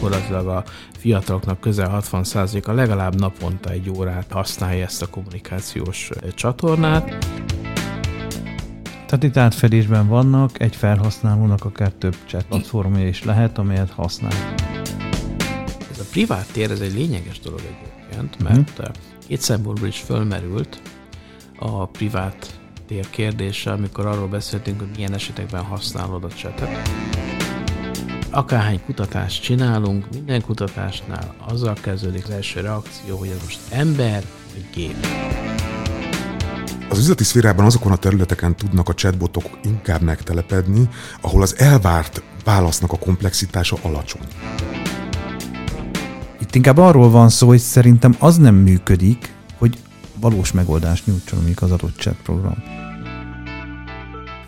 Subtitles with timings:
[0.00, 0.64] gyakorlatilag a
[0.98, 7.26] fiataloknak közel 60%-a legalább naponta egy órát használja ezt a kommunikációs csatornát.
[9.06, 14.54] Tehát itt átfedésben vannak, egy felhasználónak akár több chat platformja is lehet, amelyet használ.
[15.90, 18.92] Ez a privát tér, ez egy lényeges dolog egyébként, mert hmm.
[19.26, 20.80] két szempontból is fölmerült
[21.58, 26.88] a privát tér kérdése, amikor arról beszéltünk, hogy milyen esetekben használod a chatet.
[28.32, 34.64] Akárhány kutatást csinálunk, minden kutatásnál azzal kezdődik az első reakció, hogy ez most ember vagy
[34.74, 35.06] gép.
[36.88, 40.88] Az üzleti szférában azokon a területeken tudnak a chatbotok inkább megtelepedni,
[41.20, 44.26] ahol az elvárt válasznak a komplexitása alacsony.
[46.40, 49.78] Itt inkább arról van szó, hogy szerintem az nem működik, hogy
[50.20, 52.62] valós megoldást nyújtson mondjuk az adott chat program.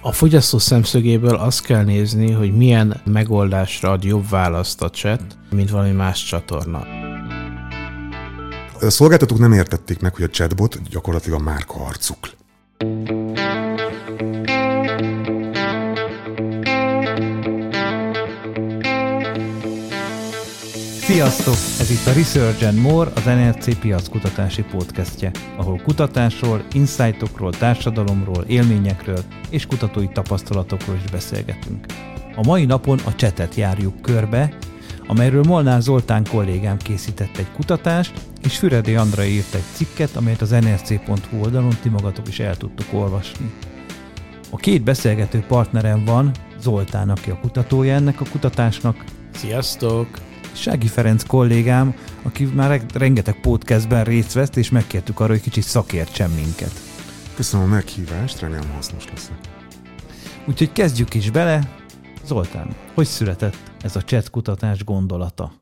[0.05, 5.71] A fogyasztó szemszögéből azt kell nézni, hogy milyen megoldásra ad jobb választ a chat, mint
[5.71, 6.85] valami más csatorna.
[8.81, 12.19] A szolgáltatók nem értették meg, hogy a chatbot gyakorlatilag a márka arcuk.
[21.13, 21.55] Sziasztok!
[21.55, 29.19] Ez itt a Research and More, az NLC piackutatási podcastje, ahol kutatásról, insightokról, társadalomról, élményekről
[29.51, 31.87] és kutatói tapasztalatokról is beszélgetünk.
[32.37, 34.57] A mai napon a csetet járjuk körbe,
[35.07, 40.51] amelyről Molnár Zoltán kollégám készített egy kutatást, és Füredi Andra írt egy cikket, amelyet az
[40.51, 43.51] nrc.hu oldalon ti magatok is el tudtok olvasni.
[44.51, 49.05] A két beszélgető partnerem van, Zoltán, aki a kutatója ennek a kutatásnak.
[49.35, 50.31] Sziasztok!
[50.53, 56.31] Sági Ferenc kollégám, aki már rengeteg podcastben részt vesz, és megkértük arra, hogy kicsit szakértsen
[56.31, 56.73] minket.
[57.35, 59.31] Köszönöm a meghívást, remélem hasznos lesz.
[60.47, 61.77] Úgyhogy kezdjük is bele.
[62.25, 65.53] Zoltán, hogy született ez a chat kutatás gondolata?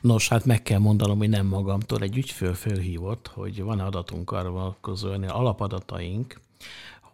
[0.00, 2.02] Nos, hát meg kell mondanom, hogy nem magamtól.
[2.02, 6.40] Egy ügyfél fölhívott, hogy van adatunk arra vonatkozóan, alapadataink,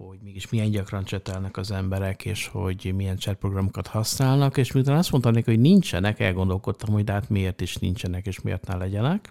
[0.08, 4.96] hogy mégis milyen gyakran csetelnek az emberek, és hogy milyen chat programokat használnak, és miután
[4.96, 9.30] azt mondtam hogy nincsenek, elgondolkodtam, hogy de hát miért is nincsenek, és miért ne legyenek.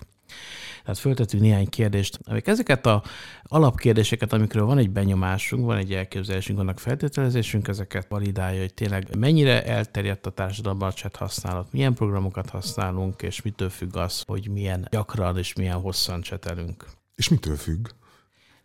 [0.83, 3.03] Tehát föltettünk néhány kérdést, amik ezeket a
[3.43, 9.65] alapkérdéseket, amikről van egy benyomásunk, van egy elképzelésünk, vannak feltételezésünk, ezeket validálja, hogy tényleg mennyire
[9.65, 14.87] elterjedt a társadalomban a chat használat, milyen programokat használunk, és mitől függ az, hogy milyen
[14.91, 16.85] gyakran és milyen hosszan csetelünk.
[17.15, 17.87] És mitől függ?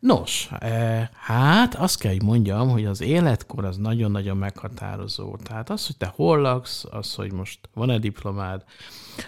[0.06, 5.37] Nos, e, hát azt kell, hogy mondjam, hogy az életkor az nagyon-nagyon meghatározó.
[5.37, 8.65] Tehát az, hogy te hol laksz, az, hogy most van-e diplomád,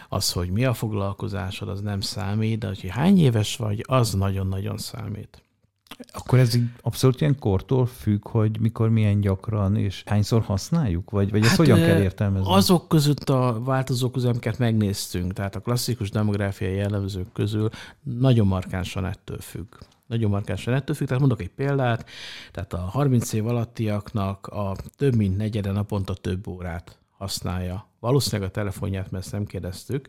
[0.08, 4.78] az, hogy mi a foglalkozásod, az nem számít, de hogy hány éves vagy, az nagyon-nagyon
[4.78, 5.42] számít.
[6.12, 11.10] Akkor ez abszolút ilyen kortól függ, hogy mikor, milyen gyakran és hányszor használjuk?
[11.10, 12.52] Vagy, vagy ezt hát, hogyan kell értelmezni?
[12.52, 17.68] Azok között a változók közül, amiket megnéztünk, tehát a klasszikus demográfiai jellemzők közül
[18.02, 19.66] nagyon markánsan ettől függ
[20.08, 21.06] nagyon markánsan ettől függ.
[21.06, 22.08] Tehát mondok egy példát,
[22.52, 27.87] tehát a 30 év alattiaknak a több mint negyede naponta több órát használja.
[28.00, 30.08] Valószínűleg a telefonját, mert ezt nem kérdeztük,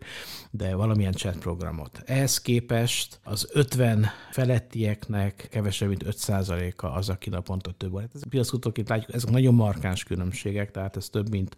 [0.52, 2.02] de valamilyen chat programot.
[2.06, 8.16] Ehhez képest az 50 felettieknek kevesebb, mint 5%-a az, aki naponta több órát.
[8.16, 11.56] Ez a piackutóként látjuk, ezek nagyon markáns különbségek, tehát ez több, mint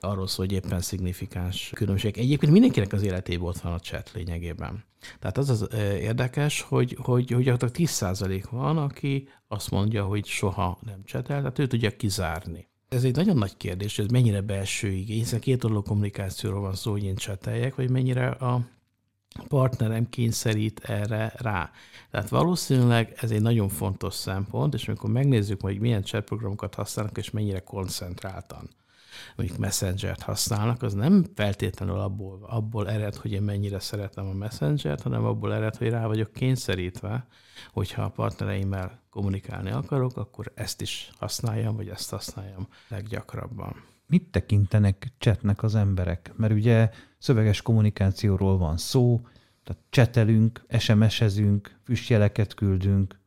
[0.00, 2.18] arról szól, hogy éppen szignifikáns különbség.
[2.18, 4.84] Egyébként mindenkinek az életében ott van a chat lényegében.
[5.18, 5.68] Tehát az az
[6.00, 11.58] érdekes, hogy, hogy, hogy gyakorlatilag 10% van, aki azt mondja, hogy soha nem csetel, tehát
[11.58, 12.69] ő tudja kizárni.
[12.90, 16.90] Ez egy nagyon nagy kérdés, ez mennyire belső igény, hiszen két oldalú kommunikációról van szó,
[16.90, 18.60] hogy én cseteljek, vagy mennyire a
[19.48, 21.70] partnerem kényszerít erre rá.
[22.10, 27.18] Tehát valószínűleg ez egy nagyon fontos szempont, és amikor megnézzük, hogy milyen chat programokat használnak,
[27.18, 28.68] és mennyire koncentráltan
[29.36, 35.02] mondjuk Messenger-t használnak, az nem feltétlenül abból, abból ered, hogy én mennyire szeretem a Messenger-t,
[35.02, 37.26] hanem abból ered, hogy rá vagyok kényszerítve,
[37.72, 43.84] hogyha a partnereimmel kommunikálni akarok, akkor ezt is használjam, vagy ezt használjam leggyakrabban.
[44.06, 46.32] Mit tekintenek chatnek az emberek?
[46.36, 49.20] Mert ugye szöveges kommunikációról van szó,
[49.64, 53.19] tehát csetelünk, SMS-ezünk, füstjeleket küldünk,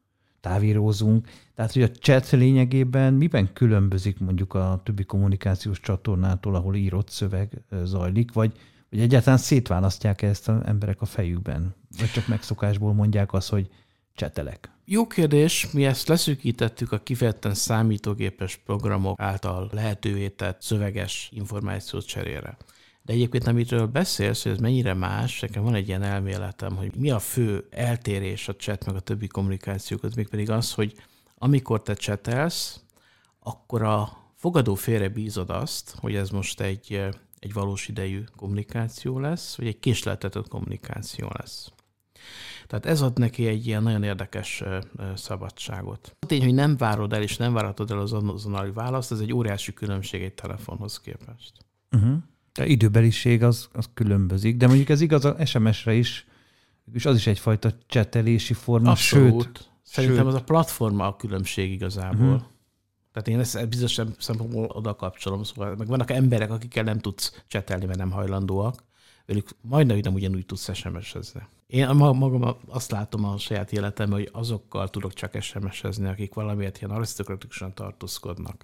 [0.43, 1.27] távírózunk.
[1.55, 7.61] Tehát, hogy a chat lényegében miben különbözik mondjuk a többi kommunikációs csatornától, ahol írott szöveg
[7.83, 8.51] zajlik, vagy,
[8.89, 11.75] vagy egyáltalán szétválasztják -e ezt az emberek a fejükben?
[11.97, 13.69] Vagy csak megszokásból mondják azt, hogy
[14.13, 14.71] csetelek?
[14.85, 22.57] Jó kérdés, mi ezt leszűkítettük a kifejezetten számítógépes programok által lehetővé tett szöveges információt cserére.
[23.05, 27.09] De egyébként, amitől beszélsz, hogy ez mennyire más, nekem van egy ilyen elméletem, hogy mi
[27.09, 30.95] a fő eltérés a chat meg a többi kommunikációk, még pedig az, hogy
[31.37, 32.83] amikor te csetelsz,
[33.39, 37.05] akkor a fogadó félre bízod azt, hogy ez most egy,
[37.39, 41.71] egy valós idejű kommunikáció lesz, vagy egy késleltetett kommunikáció lesz.
[42.67, 44.63] Tehát ez ad neki egy ilyen nagyon érdekes
[45.15, 46.15] szabadságot.
[46.19, 49.33] A tény, hogy nem várod el, és nem várhatod el az azonnali választ, ez egy
[49.33, 51.51] óriási különbség egy telefonhoz képest.
[51.91, 52.17] Uh-huh.
[52.59, 56.27] A időbeliség az, az különbözik, de mondjuk ez igaz a SMS-re is,
[56.93, 59.43] és az is egyfajta csetelési forma, Abszolút.
[59.43, 59.71] sőt...
[59.81, 62.33] Szerintem sőt, az a platforma a különbség igazából.
[62.33, 62.41] Uh-huh.
[63.11, 67.85] Tehát én ezt bizonyos szempontból oda kapcsolom, szóval meg vannak emberek, akikkel nem tudsz csetelni,
[67.85, 68.83] mert nem hajlandóak,
[69.25, 71.41] velük majdnem nem ugyanúgy tudsz SMS-ezni.
[71.67, 76.91] Én magam azt látom a saját életemben, hogy azokkal tudok csak SMS-ezni, akik valamiért ilyen
[76.91, 78.63] arisztokratikusan tartózkodnak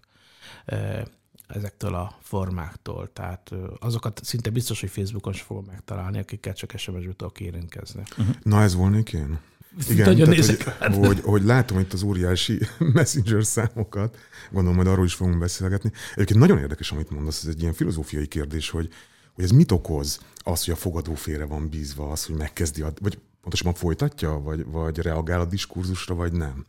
[1.49, 3.09] ezektől a formáktól.
[3.13, 8.03] Tehát azokat szinte biztos, hogy Facebookon sem fogom megtalálni, akikkel csak SMS-be tudok érintkezni.
[8.17, 8.35] Uh-huh.
[8.43, 9.39] Na ez volnék én?
[9.89, 12.59] Igen, Nagyon tehát, hogy, hogy, hogy látom itt az óriási
[12.93, 14.17] messenger számokat,
[14.51, 15.91] gondolom majd arról is fogunk beszélgetni.
[16.13, 18.89] Egyébként nagyon érdekes, amit mondasz, ez egy ilyen filozófiai kérdés, hogy,
[19.33, 22.93] hogy ez mit okoz az, hogy a fogadó félre van bízva, az, hogy megkezdi, a,
[23.01, 26.65] vagy pontosabban folytatja, vagy, vagy reagál a diskurzusra, vagy nem.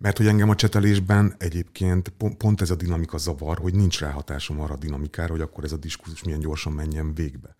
[0.00, 2.08] Mert hogy engem a csetelésben egyébként
[2.38, 5.76] pont ez a dinamika zavar, hogy nincs ráhatásom arra a dinamikára, hogy akkor ez a
[5.76, 7.56] diskurzus milyen gyorsan menjen végbe.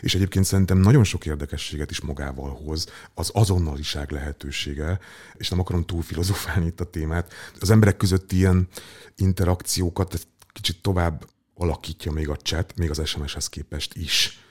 [0.00, 4.98] És egyébként szerintem nagyon sok érdekességet is magával hoz az azonnaliság lehetősége,
[5.34, 7.32] és nem akarom túl filozofálni itt a témát.
[7.60, 8.68] Az emberek közötti ilyen
[9.16, 14.47] interakciókat kicsit tovább alakítja még a chat, még az SMS-hez képest is.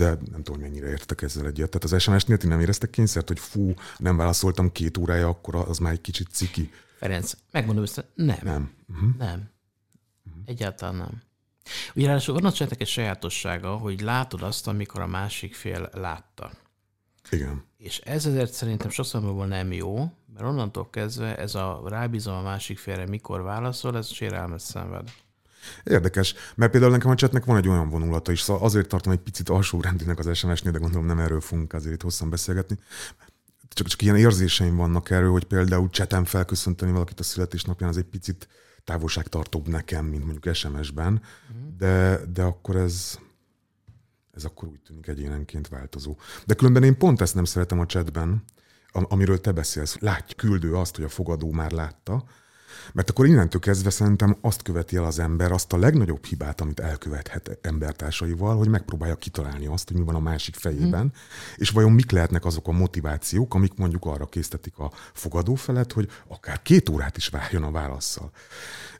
[0.00, 1.70] De nem tudom, mennyire értek ezzel egyet.
[1.70, 5.78] Tehát az SMS-nél ti nem éreztek kényszert, hogy fú, nem válaszoltam két órája, akkor az
[5.78, 6.70] már egy kicsit ciki.
[6.98, 8.38] Ferenc, megmondom össze, nem.
[8.42, 8.70] Nem.
[8.88, 9.16] Uh-huh.
[9.18, 9.50] Nem.
[10.26, 10.42] Uh-huh.
[10.46, 11.22] Egyáltalán nem.
[11.94, 16.50] Ugye ráadásul van a egy sajátossága, hogy látod azt, amikor a másik fél látta.
[17.30, 17.64] Igen.
[17.76, 22.78] És ez ezért szerintem sokszor nem jó, mert onnantól kezdve ez a rábízom a másik
[22.78, 25.10] félre, mikor válaszol, ez sérelmet szenved.
[25.84, 29.18] Érdekes, mert például nekem a chatnek van egy olyan vonulata is, szóval azért tartom egy
[29.18, 32.78] picit alsórendinek az SMS-nél, de gondolom nem erről fogunk azért itt hosszan beszélgetni.
[33.68, 38.04] Csak, csak ilyen érzéseim vannak erről, hogy például chatem felköszönteni valakit a születésnapján, az egy
[38.04, 38.48] picit
[38.84, 41.22] távolságtartóbb nekem, mint mondjuk SMS-ben,
[41.78, 43.18] de, de akkor ez,
[44.34, 46.16] ez akkor úgy tűnik egyénenként változó.
[46.46, 48.44] De különben én pont ezt nem szeretem a chatben,
[48.92, 49.98] amiről te beszélsz.
[49.98, 52.24] Látj, küldő azt, hogy a fogadó már látta,
[52.92, 56.80] mert akkor innentől kezdve szerintem azt követi el az ember azt a legnagyobb hibát, amit
[56.80, 61.08] elkövethet embertársaival, hogy megpróbálja kitalálni azt, hogy mi van a másik fejében, mm.
[61.56, 66.08] és vajon mik lehetnek azok a motivációk, amik mondjuk arra késztetik a fogadó felet, hogy
[66.28, 68.30] akár két órát is várjon a válaszsal.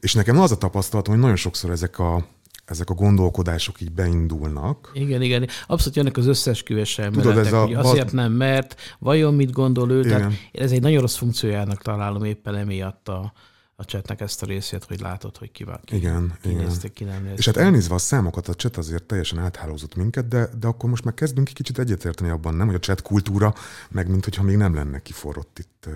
[0.00, 2.26] És nekem az a tapasztalatom, hogy nagyon sokszor ezek a
[2.70, 4.90] ezek a gondolkodások így beindulnak.
[4.94, 5.48] Igen, igen.
[5.66, 10.02] Abszolút jönnek az összesküvés Tudod, ez a, azért nem, mert vajon mit gondol ő.
[10.02, 13.32] Tehát ez egy nagyon rossz funkciójának találom éppen emiatt a,
[13.80, 16.64] a csetnek ezt a részét, hogy látod, hogy ki, ki, igen, ki igen.
[16.64, 17.38] Nézte, ki nem nézte.
[17.38, 21.04] És hát elnézve a számokat, a cset azért teljesen áthálózott minket, de, de akkor most
[21.04, 23.54] már kezdünk ki kicsit egyetérteni abban, nem, hogy a chat kultúra,
[23.90, 25.88] meg mint hogyha még nem lenne kiforrott itt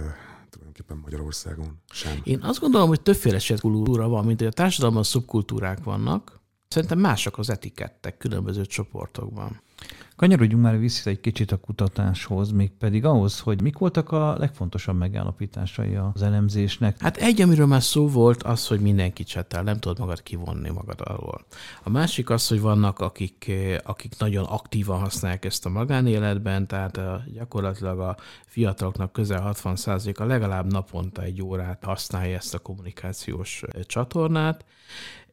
[0.50, 2.20] tulajdonképpen Magyarországon sem.
[2.22, 6.98] Én azt gondolom, hogy többféle chat kultúra van, mint hogy a társadalomban szubkultúrák vannak, Szerintem
[6.98, 9.60] mások az etikettek különböző csoportokban.
[10.16, 14.96] Kanyarodjunk már vissza egy kicsit a kutatáshoz, még pedig ahhoz, hogy mik voltak a legfontosabb
[14.96, 17.00] megállapításai az elemzésnek.
[17.00, 21.00] Hát egy, amiről már szó volt, az, hogy mindenki csetel, nem tudod magad kivonni magad
[21.04, 21.44] alól.
[21.82, 23.52] A másik az, hogy vannak, akik,
[23.82, 27.00] akik nagyon aktívan használják ezt a magánéletben, tehát
[27.32, 28.16] gyakorlatilag a
[28.46, 34.64] fiataloknak közel 60%-a legalább naponta egy órát használja ezt a kommunikációs csatornát,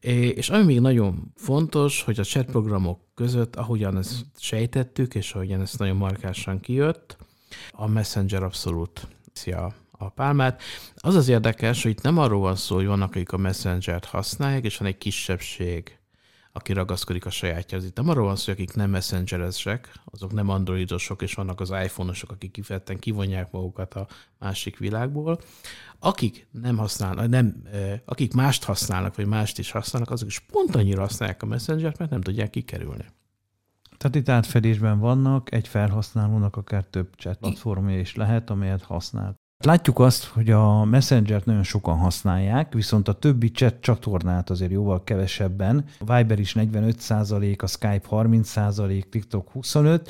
[0.01, 5.61] és ami még nagyon fontos, hogy a chat programok között, ahogyan ezt sejtettük, és ahogyan
[5.61, 7.17] ezt nagyon markásan kijött,
[7.71, 10.61] a Messenger abszolút szia a pálmát.
[10.95, 14.63] Az az érdekes, hogy itt nem arról van szó, hogy vannak, akik a Messenger-t használják,
[14.63, 15.99] és van egy kisebbség,
[16.51, 17.87] aki ragaszkodik a sajátjához.
[17.87, 21.69] Itt nem arról van szó, hogy akik nem messengeresek, azok nem androidosok, és vannak az
[21.69, 24.07] iPhone-osok, akik kifejezetten kivonják magukat a
[24.39, 25.39] másik világból.
[25.99, 27.63] Akik nem használnak, nem,
[28.05, 32.11] akik mást használnak, vagy mást is használnak, azok is pont annyira használják a messenger mert
[32.11, 33.05] nem tudják kikerülni.
[33.97, 39.40] Tehát itt átfedésben vannak, egy felhasználónak akár több chat platformja is lehet, amelyet használ.
[39.63, 45.03] Látjuk azt, hogy a Messenger-t nagyon sokan használják, viszont a többi chat csatornát azért jóval
[45.03, 45.85] kevesebben.
[46.05, 50.09] A Viber is 45% a Skype 30% TikTok 25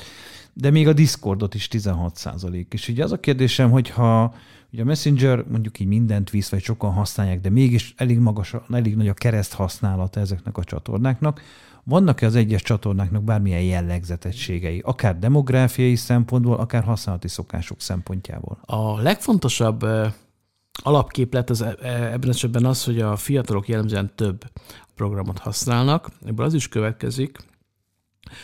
[0.52, 4.34] de még a Discordot is 16% És ugye az a kérdésem, hogyha
[4.72, 8.96] ugye a Messenger mondjuk így mindent visz, vagy sokan használják, de mégis elég magas, elég
[8.96, 11.40] nagy a kereszt használata ezeknek a csatornáknak,
[11.84, 18.58] vannak-e az egyes csatornáknak bármilyen jellegzetességei, akár demográfiai szempontból, akár használati szokások szempontjából?
[18.64, 19.86] A legfontosabb
[20.72, 24.44] alapképlet az, e, e, ebben esetben az, hogy a fiatalok jellemzően több
[24.94, 26.08] programot használnak.
[26.24, 27.38] Ebből az is következik,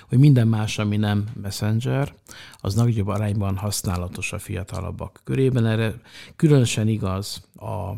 [0.09, 2.15] hogy minden más, ami nem Messenger,
[2.57, 5.67] az nagyobb arányban használatos a fiatalabbak körében.
[5.67, 5.95] Erre
[6.37, 7.93] különösen igaz a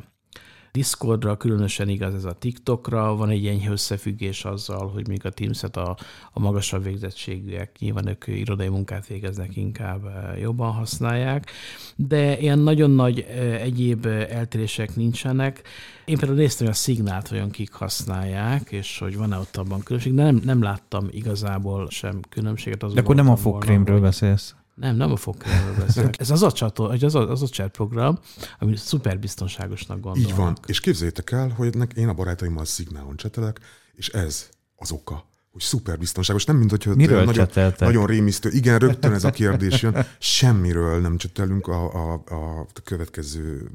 [0.72, 5.76] Discordra, különösen igaz ez a TikTokra, van egy enyhe összefüggés azzal, hogy még a Teams-et
[5.76, 5.96] a,
[6.32, 11.50] a magasabb végzettségűek, nyilván ők irodai munkát végeznek, inkább eh, jobban használják,
[11.96, 15.62] de ilyen nagyon nagy eh, egyéb eh, eltérések nincsenek.
[16.04, 20.14] Én például néztem, hogy a szignált vajon kik használják, és hogy van-e ott abban különbség,
[20.14, 22.92] de nem, nem láttam igazából sem különbséget.
[22.94, 24.54] De akkor nem a fogkrémről beszélsz.
[24.80, 26.20] Nem, nem a fogkrémről beszélek.
[26.20, 28.18] Ez az a, csató, az a, az a chat program,
[28.58, 30.30] ami szuper biztonságosnak gondolnak.
[30.30, 30.56] Így van.
[30.66, 33.60] És képzeljétek el, hogy én a barátaimmal szignálon csetelek,
[33.94, 36.44] és ez az oka hogy szuper biztonságos.
[36.44, 37.88] Nem, mint hogyha Miről nagyon, cseteltek?
[37.88, 38.50] nagyon rémisztő.
[38.50, 40.06] Igen, rögtön ez a kérdés jön.
[40.18, 43.70] Semmiről nem csetelünk, a, a, a következő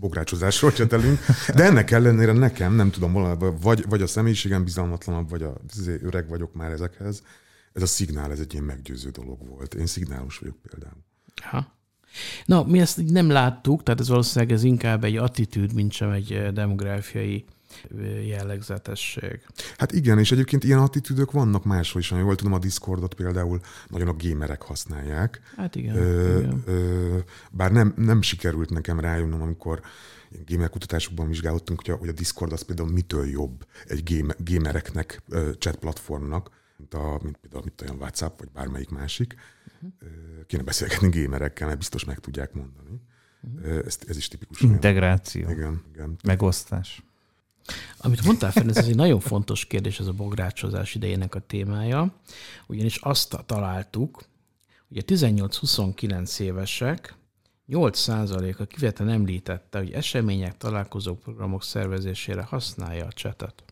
[0.00, 1.18] bográcsozásról csetelünk.
[1.54, 6.28] De ennek ellenére nekem, nem tudom, vagy, vagy a személyiségem bizalmatlanabb, vagy a izé, öreg
[6.28, 7.22] vagyok már ezekhez,
[7.72, 9.74] ez a szignál, ez egy ilyen meggyőző dolog volt.
[9.74, 11.04] Én szignálos vagyok például.
[11.42, 11.78] Ha.
[12.44, 16.10] Na, mi ezt így nem láttuk, tehát ez valószínűleg ez inkább egy attitűd, mint sem
[16.10, 17.44] egy eh, demográfiai
[17.98, 19.46] eh, jellegzetesség.
[19.76, 22.10] Hát igen, és egyébként ilyen attitűdök vannak máshol is.
[22.10, 25.40] Jól tudom, a Discordot például nagyon a gémerek használják.
[25.56, 25.96] Hát igen.
[25.96, 26.62] Ö, igen.
[26.66, 27.18] Ö,
[27.50, 29.80] bár nem, nem sikerült nekem rájönnöm, amikor
[30.46, 35.22] gamer kutatásokban vizsgálódtunk, hogy a, hogy a Discord az például mitől jobb egy gamer, gamereknek,
[35.58, 36.50] chat platformnak,
[36.90, 39.34] mint, a, mint például mint olyan WhatsApp, vagy bármelyik másik.
[39.74, 40.46] Uh-huh.
[40.46, 43.00] Kéne beszélgetni gémerekkel, mert biztos meg tudják mondani.
[43.40, 43.82] Uh-huh.
[43.86, 44.60] Ez, ez is tipikus.
[44.60, 45.50] Integráció.
[45.50, 46.16] Igen, igen.
[46.24, 47.02] Megosztás.
[47.96, 52.14] Amit mondtál fel, ez egy nagyon fontos kérdés, ez a bográcsozás idejének a témája,
[52.66, 54.22] ugyanis azt találtuk,
[54.88, 57.14] hogy a 18-29 évesek
[57.68, 63.64] 8%-a kivetlen említette, hogy események, találkozók, programok szervezésére használja a csetet.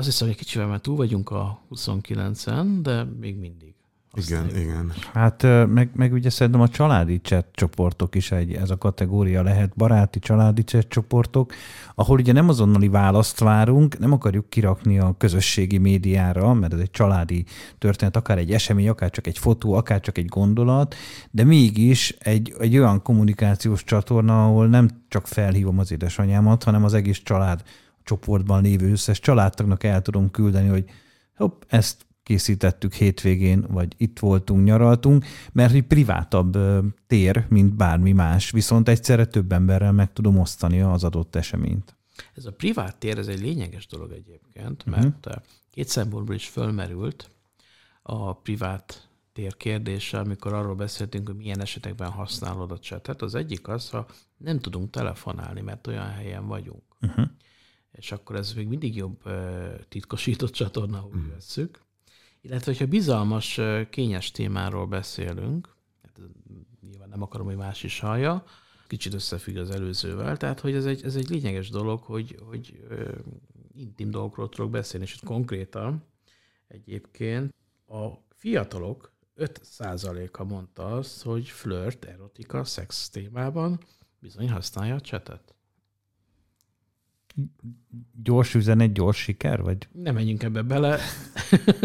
[0.00, 3.74] Azt hiszem, hogy kicsivel már túl vagyunk a 29-en, de még mindig.
[4.14, 4.92] Igen, igen, igen.
[5.12, 9.72] Hát meg, meg ugye szerintem a családi chat csoportok is egy, ez a kategória lehet,
[9.76, 11.52] baráti családi chat csoportok,
[11.94, 16.90] ahol ugye nem azonnali választ várunk, nem akarjuk kirakni a közösségi médiára, mert ez egy
[16.90, 17.44] családi
[17.78, 20.94] történet, akár egy esemény, akár csak egy fotó, akár csak egy gondolat,
[21.30, 26.94] de mégis egy, egy olyan kommunikációs csatorna, ahol nem csak felhívom az édesanyámat, hanem az
[26.94, 27.62] egész család
[28.08, 30.84] csoportban lévő összes családtagnak el tudom küldeni, hogy
[31.36, 36.58] hopp, ezt készítettük hétvégén, vagy itt voltunk, nyaraltunk, mert egy privátabb
[37.06, 41.96] tér, mint bármi más, viszont egyszerre több emberrel meg tudom osztani az adott eseményt.
[42.34, 44.94] Ez a privát tér, ez egy lényeges dolog egyébként, mhm.
[44.94, 45.42] mert uh-huh.
[45.70, 47.30] két szempontból is fölmerült
[48.02, 53.22] a privát tér kérdése, amikor arról beszéltünk, hogy milyen esetekben használod a csetet.
[53.22, 56.82] Az egyik az, ha nem tudunk telefonálni, mert olyan helyen vagyunk.
[57.00, 57.26] Uh-huh
[57.98, 59.22] és akkor ez még mindig jobb
[59.88, 61.28] titkosított csatorna, hogy mm.
[61.28, 61.80] vesszük.
[62.40, 66.20] Illetve, hogyha bizalmas, kényes témáról beszélünk, hát
[66.88, 68.44] nyilván nem akarom, hogy más is hallja,
[68.86, 73.12] kicsit összefügg az előzővel, tehát hogy ez egy, ez egy lényeges dolog, hogy, hogy ö,
[73.74, 76.04] intim dolgokról tudok beszélni, és itt konkrétan
[76.68, 77.54] egyébként
[77.86, 83.80] a fiatalok 5%-a mondta azt, hogy flirt, erotika, szex témában
[84.18, 85.57] bizony használja a csetet
[88.22, 89.88] gyors üzenet, gyors siker, vagy?
[89.92, 90.98] Nem menjünk ebbe bele.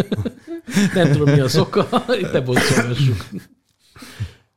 [0.96, 1.88] nem tudom, mi az oka,
[2.20, 3.26] itt ne boncolgassuk.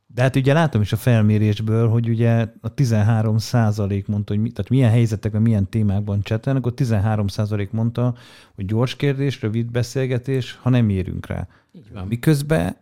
[0.06, 4.50] De hát ugye látom is a felmérésből, hogy ugye a 13 százalék mondta, hogy mi,
[4.50, 8.14] tehát milyen helyzetekben, milyen témákban csetelnek, akkor 13 százalék mondta,
[8.54, 11.48] hogy gyors kérdés, rövid beszélgetés, ha nem érünk rá.
[11.72, 12.06] Így van.
[12.06, 12.76] Miközben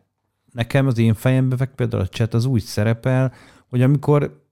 [0.52, 3.32] nekem az én fejembe például a chat az úgy szerepel,
[3.68, 4.43] hogy amikor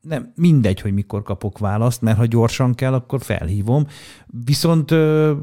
[0.00, 3.86] nem mindegy, hogy mikor kapok választ, mert ha gyorsan kell, akkor felhívom.
[4.26, 5.36] Viszont ö,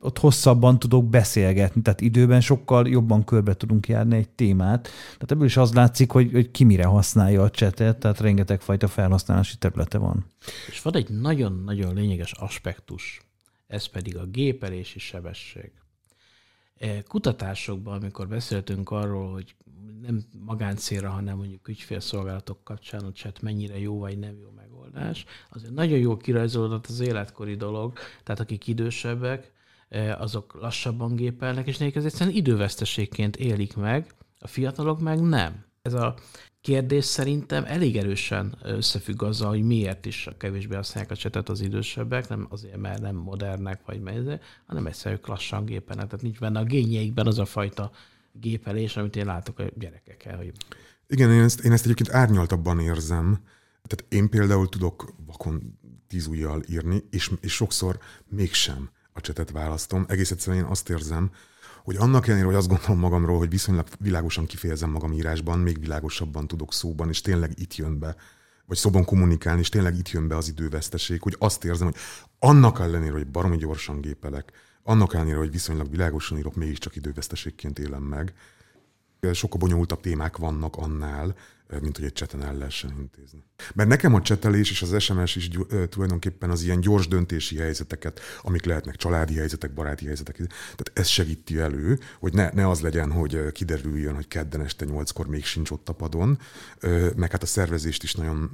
[0.00, 4.82] ott hosszabban tudok beszélgetni, tehát időben sokkal jobban körbe tudunk járni egy témát.
[5.12, 8.88] Tehát ebből is az látszik, hogy, hogy ki mire használja a csetet, tehát rengeteg fajta
[8.88, 10.24] felhasználási területe van.
[10.68, 13.20] És van egy nagyon-nagyon lényeges aspektus,
[13.66, 15.72] ez pedig a gépelési sebesség.
[16.78, 19.54] E, kutatásokban, amikor beszéltünk arról, hogy
[20.02, 25.74] nem magáncélra, hanem mondjuk ügyfélszolgálatok kapcsán a chat mennyire jó vagy nem jó megoldás, azért
[25.74, 29.52] nagyon jó kirajzolódott az életkori dolog, tehát akik idősebbek,
[29.88, 35.67] e, azok lassabban gépelnek, és nekik ez egyszerűen időveszteségként élik meg, a fiatalok meg nem.
[35.88, 36.14] Ez a
[36.60, 42.28] kérdés szerintem elég erősen összefügg azzal, hogy miért is kevésbé használják a csetet az idősebbek,
[42.28, 46.06] nem azért, mert nem modernek vagy melyze, hanem egyszerűen lassan gépenek.
[46.06, 47.90] Tehát nincs benne a gényeikben az a fajta
[48.32, 50.36] gépelés, amit én látok a gyerekekkel.
[50.36, 50.52] Hogy...
[51.06, 53.38] Igen, én ezt, én ezt egyébként árnyaltabban érzem.
[53.82, 60.04] Tehát én például tudok vakon tíz ujjal írni, és, és sokszor mégsem a csetet választom.
[60.08, 61.30] Egész egyszerűen én azt érzem,
[61.84, 66.46] hogy annak ellenére, hogy azt gondolom magamról, hogy viszonylag világosan kifejezem magam írásban, még világosabban
[66.46, 68.16] tudok szóban, és tényleg itt jön be,
[68.66, 71.96] vagy szóban kommunikálni, és tényleg itt jön be az időveszteség, hogy azt érzem, hogy
[72.38, 78.02] annak ellenére, hogy baromi gyorsan gépelek, annak ellenére, hogy viszonylag világosan írok, mégiscsak időveszteségként élem
[78.02, 78.32] meg.
[79.32, 81.34] Sokkal bonyolultabb témák vannak annál,
[81.80, 83.44] mint hogy egy cseten el lehessen intézni.
[83.74, 85.50] Mert nekem a csetelés és az SMS is
[85.88, 91.58] tulajdonképpen az ilyen gyors döntési helyzeteket, amik lehetnek családi helyzetek, baráti helyzetek, tehát ez segíti
[91.58, 95.88] elő, hogy ne, ne az legyen, hogy kiderüljön, hogy kedden este nyolckor még sincs ott
[95.88, 96.38] a padon,
[97.16, 98.50] meg hát a szervezést is nagyon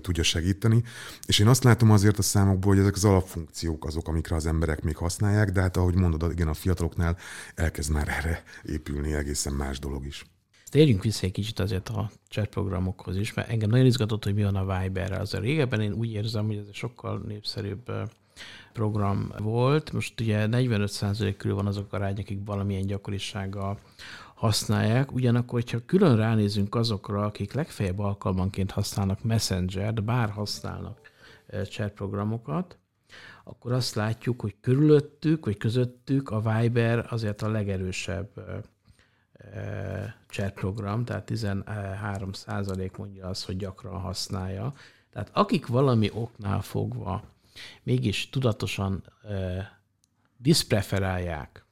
[0.00, 0.82] tudja segíteni.
[1.26, 4.82] És én azt látom azért a számokból, hogy ezek az alapfunkciók azok, amikre az emberek
[4.82, 7.16] még használják, de hát ahogy mondod, igen, a fiataloknál
[7.54, 10.24] elkezd már erre épülni egészen más dolog is.
[10.72, 14.42] Térjünk vissza egy kicsit azért a chat programokhoz is, mert engem nagyon izgatott, hogy mi
[14.42, 15.16] van a Viberre.
[15.16, 17.92] Az a régebben én úgy érzem, hogy ez egy sokkal népszerűbb
[18.72, 19.92] program volt.
[19.92, 23.78] Most ugye 45% körül van azok arány, akik valamilyen gyakorisággal
[24.34, 25.12] használják.
[25.12, 31.10] Ugyanakkor, hogyha külön ránézünk azokra, akik legfeljebb alkalmanként használnak Messenger-t, bár használnak
[31.68, 32.78] chat programokat,
[33.44, 38.28] akkor azt látjuk, hogy körülöttük, vagy közöttük a Viber azért a legerősebb
[40.28, 44.72] chat program, tehát 13 százalék mondja azt, hogy gyakran használja.
[45.12, 47.22] Tehát akik valami oknál fogva
[47.82, 49.04] mégis tudatosan
[50.36, 51.64] diszpreferálják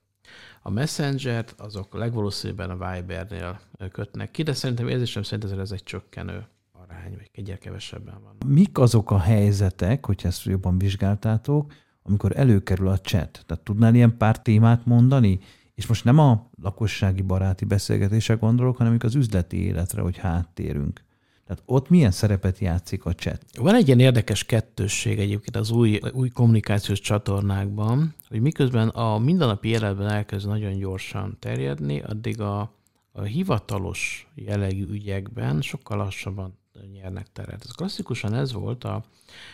[0.63, 3.61] a Messenger-t, azok legvalószínűbben a Vibernél
[3.93, 8.37] kötnek ki, de szerintem érzésem szerint ez egy csökkenő arány, vagy egyre kevesebben van.
[8.47, 11.73] Mik azok a helyzetek, hogyha ezt jobban vizsgáltátok,
[12.03, 13.45] amikor előkerül a chat?
[13.47, 15.41] Tehát tudnál ilyen pár témát mondani?
[15.81, 21.05] És most nem a lakossági baráti beszélgetésre gondolok, hanem az üzleti életre, hogy háttérünk.
[21.47, 23.45] Tehát ott milyen szerepet játszik a chat?
[23.59, 29.69] Van egy ilyen érdekes kettősség egyébként az új, új kommunikációs csatornákban, hogy miközben a mindennapi
[29.69, 32.73] életben elkezd nagyon gyorsan terjedni, addig a,
[33.13, 36.59] a hivatalos jellegű ügyekben sokkal lassabban
[36.93, 37.65] nyernek teret.
[37.65, 39.05] Ez klasszikusan ez volt a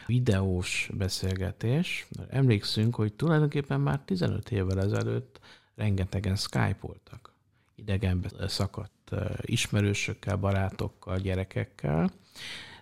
[0.06, 2.06] videós beszélgetés.
[2.30, 5.40] Emlékszünk, hogy tulajdonképpen már 15 évvel ezelőtt
[5.76, 7.34] rengetegen Skype-oltak.
[7.74, 9.10] Idegenbe szakadt
[9.40, 12.10] ismerősökkel, barátokkal, gyerekekkel.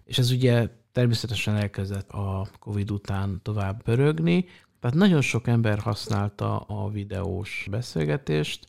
[0.04, 4.46] És ez ugye természetesen elkezdett a Covid után tovább pörögni,
[4.80, 8.66] tehát nagyon sok ember használta a videós beszélgetést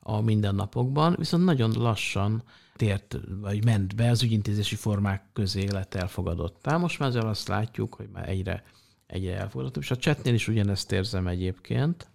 [0.00, 2.42] a mindennapokban, viszont nagyon lassan
[2.74, 6.76] tért, vagy ment be az ügyintézési formák közé lett elfogadottá.
[6.76, 8.64] Most már ezzel azt látjuk, hogy már egyre,
[9.06, 9.76] egyre elfogadott.
[9.76, 12.08] És a chatnél is ugyanezt érzem egyébként.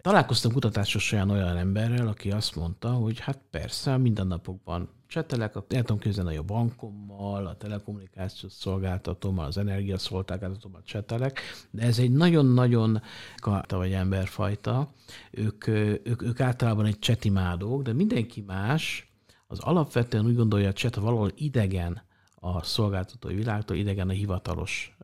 [0.00, 5.98] Találkoztam kutatásos olyan olyan emberrel, aki azt mondta, hogy hát persze, mindennapokban csetelek, el tudom
[5.98, 13.02] képzelni, a bankommal, a telekommunikációs szolgáltatómmal, az energiaszolgáltatómmal csetelek, de ez egy nagyon-nagyon
[13.36, 14.92] karta vagy emberfajta.
[15.30, 19.12] Ők, ők, ők általában egy csetimádók, de mindenki más
[19.46, 22.02] az alapvetően úgy gondolja, hogy a cset valahol idegen
[22.34, 24.96] a szolgáltatói világtól, idegen a hivatalos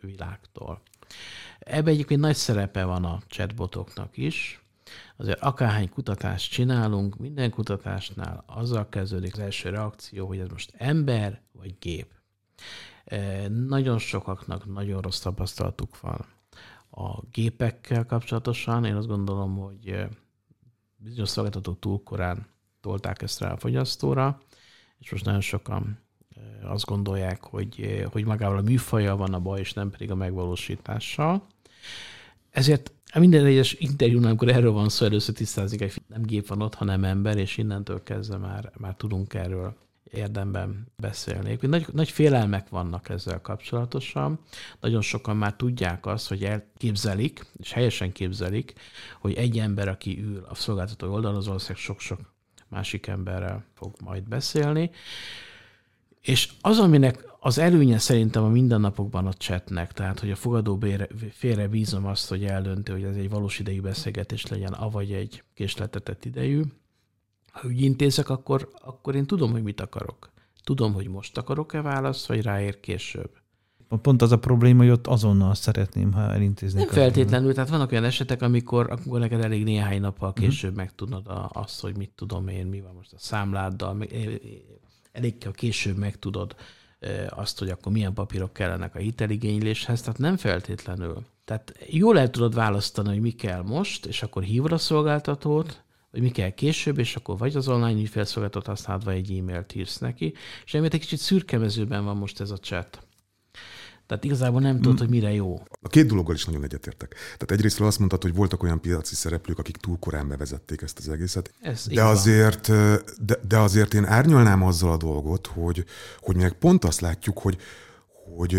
[0.00, 0.82] világtól.
[1.58, 4.60] Ebben egyébként nagy szerepe van a chatbotoknak is.
[5.16, 11.40] Azért akárhány kutatást csinálunk, minden kutatásnál azzal kezdődik az első reakció, hogy ez most ember
[11.52, 12.12] vagy gép.
[13.04, 16.26] E, nagyon sokaknak nagyon rossz tapasztalatuk van
[16.90, 18.84] a gépekkel kapcsolatosan.
[18.84, 20.08] Én azt gondolom, hogy e,
[20.96, 22.46] bizonyos szolgáltatók túl korán
[22.80, 24.40] tolták ezt rá a fogyasztóra,
[24.98, 26.05] és most nagyon sokan
[26.62, 31.46] azt gondolják, hogy, hogy magával a műfaja van a baj, és nem pedig a megvalósítással.
[32.50, 36.74] Ezért minden egyes interjún, amikor erről van szó, először tisztázik, hogy nem gép van ott,
[36.74, 39.76] hanem ember, és innentől kezdve már, már tudunk erről
[40.12, 41.58] érdemben beszélni.
[41.60, 44.38] Nagy, nagy félelmek vannak ezzel kapcsolatosan.
[44.80, 48.72] Nagyon sokan már tudják azt, hogy elképzelik, és helyesen képzelik,
[49.20, 52.20] hogy egy ember, aki ül a szolgáltató oldalon, az valószínűleg sok-sok
[52.68, 54.90] másik emberrel fog majd beszélni.
[56.26, 60.78] És az, aminek az előnye szerintem a mindennapokban a chatnek, tehát hogy a fogadó
[61.30, 66.24] félre bízom azt, hogy eldönti, hogy ez egy valós idejű beszélgetés legyen, avagy egy késletetett
[66.24, 66.62] idejű.
[67.52, 70.30] Ha úgy intézek, akkor, akkor én tudom, hogy mit akarok.
[70.64, 73.30] Tudom, hogy most akarok-e választ, vagy ráér később.
[74.02, 76.84] Pont az a probléma, hogy ott azonnal szeretném, ha elintéznék.
[76.84, 80.40] Nem feltétlenül, tehát vannak olyan esetek, amikor, amikor neked elég néhány nappal mhm.
[80.40, 80.84] később uh-huh.
[80.84, 83.96] megtudod azt, hogy mit tudom én, mi van most a számláddal,
[85.16, 86.54] elég később megtudod
[87.28, 91.24] azt, hogy akkor milyen papírok kellenek a hiteligényléshez, tehát nem feltétlenül.
[91.44, 96.20] Tehát jól el tudod választani, hogy mi kell most, és akkor hívod a szolgáltatót, hogy
[96.20, 100.74] mi kell később, és akkor vagy az online ügyfélszolgáltatót vagy egy e-mailt írsz neki, és
[100.74, 103.05] emiatt egy kicsit szürkemezőben van most ez a chat.
[104.06, 105.62] Tehát igazából nem tudod, hogy mire jó.
[105.80, 107.08] A két dologgal is nagyon egyetértek.
[107.10, 111.08] Tehát egyrészt azt mondtad, hogy voltak olyan piaci szereplők, akik túl korán bevezették ezt az
[111.08, 111.52] egészet.
[111.60, 112.70] Ez de azért,
[113.24, 115.84] de, de azért én árnyalnám azzal a dolgot, hogy,
[116.20, 117.58] hogy meg pont azt látjuk, hogy,
[118.36, 118.54] hogy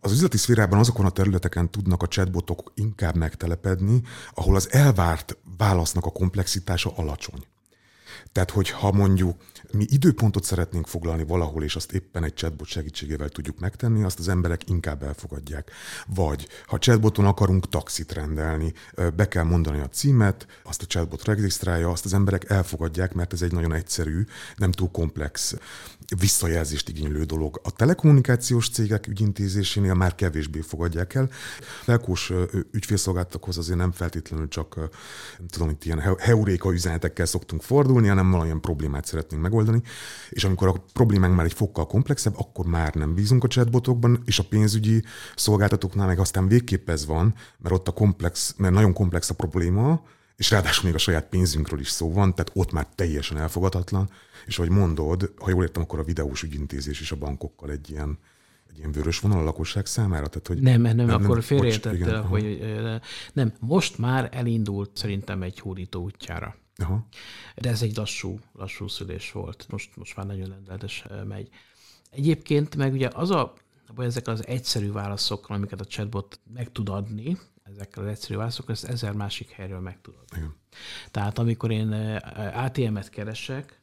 [0.00, 4.02] az üzleti szférában azokon a területeken tudnak a chatbotok inkább megtelepedni,
[4.34, 7.46] ahol az elvárt válasznak a komplexitása alacsony.
[8.32, 9.36] Tehát, hogyha mondjuk
[9.72, 14.28] mi időpontot szeretnénk foglalni valahol, és azt éppen egy chatbot segítségével tudjuk megtenni, azt az
[14.28, 15.70] emberek inkább elfogadják.
[16.06, 18.72] Vagy ha chatboton akarunk taxit rendelni,
[19.16, 23.42] be kell mondani a címet, azt a chatbot regisztrálja, azt az emberek elfogadják, mert ez
[23.42, 24.24] egy nagyon egyszerű,
[24.56, 25.54] nem túl komplex
[26.18, 27.60] visszajelzést igénylő dolog.
[27.62, 31.28] A telekommunikációs cégek ügyintézésénél már kevésbé fogadják el.
[31.82, 32.32] Felkós
[32.72, 34.74] ügyfélszolgáltatókhoz azért nem feltétlenül csak
[35.38, 39.82] nem tudom, itt ilyen heuréka üzenetekkel szoktunk fordulni, hanem valamilyen problémát szeretnénk megoldani.
[40.30, 44.38] És amikor a problémánk már egy fokkal komplexebb, akkor már nem bízunk a chatbotokban, és
[44.38, 45.04] a pénzügyi
[45.36, 50.02] szolgáltatóknál meg aztán végképp ez van, mert ott a komplex, mert nagyon komplex a probléma,
[50.36, 54.10] és ráadásul még a saját pénzünkről is szó van, tehát ott már teljesen elfogadhatatlan.
[54.46, 58.18] És ahogy mondod, ha jól értem, akkor a videós ügyintézés is a bankokkal egy ilyen,
[58.70, 60.26] egy ilyen vörös vonal a lakosság számára?
[60.26, 62.60] Tehát, hogy nem, nem, nem, akkor félreértette, hogy
[63.32, 66.56] nem, most már elindult szerintem egy hódító útjára.
[66.76, 67.06] Aha.
[67.56, 69.66] De ez egy lassú, lassú szülés volt.
[69.68, 71.48] Most, most már nagyon lendületes megy.
[72.10, 73.54] Egyébként meg ugye az a,
[73.94, 77.38] vagy ezek az egyszerű válaszokkal, amiket a chatbot meg tud adni,
[77.74, 80.24] ezekkel az egyszerű válaszokkal, ezt ezer másik helyről meg tudod.
[80.36, 80.54] Igen.
[81.10, 81.92] Tehát amikor én
[82.54, 83.80] ATM-et keresek,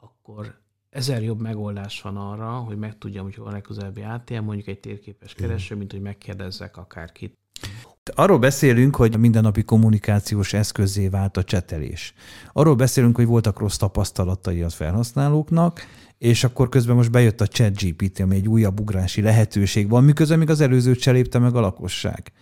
[0.00, 4.80] akkor ezer jobb megoldás van arra, hogy megtudjam, hogy hol a legközelebbi ATM, mondjuk egy
[4.80, 7.36] térképes kereső, mint hogy megkérdezzek akárkit.
[8.14, 12.14] Arról beszélünk, hogy mindennapi kommunikációs eszközé vált a csetelés.
[12.52, 15.80] Arról beszélünk, hogy voltak rossz tapasztalatai az felhasználóknak,
[16.18, 20.38] és akkor közben most bejött a chat GPT, ami egy újabb ugrási lehetőség van, miközben
[20.38, 22.32] még az előzőt se lépte meg a lakosság.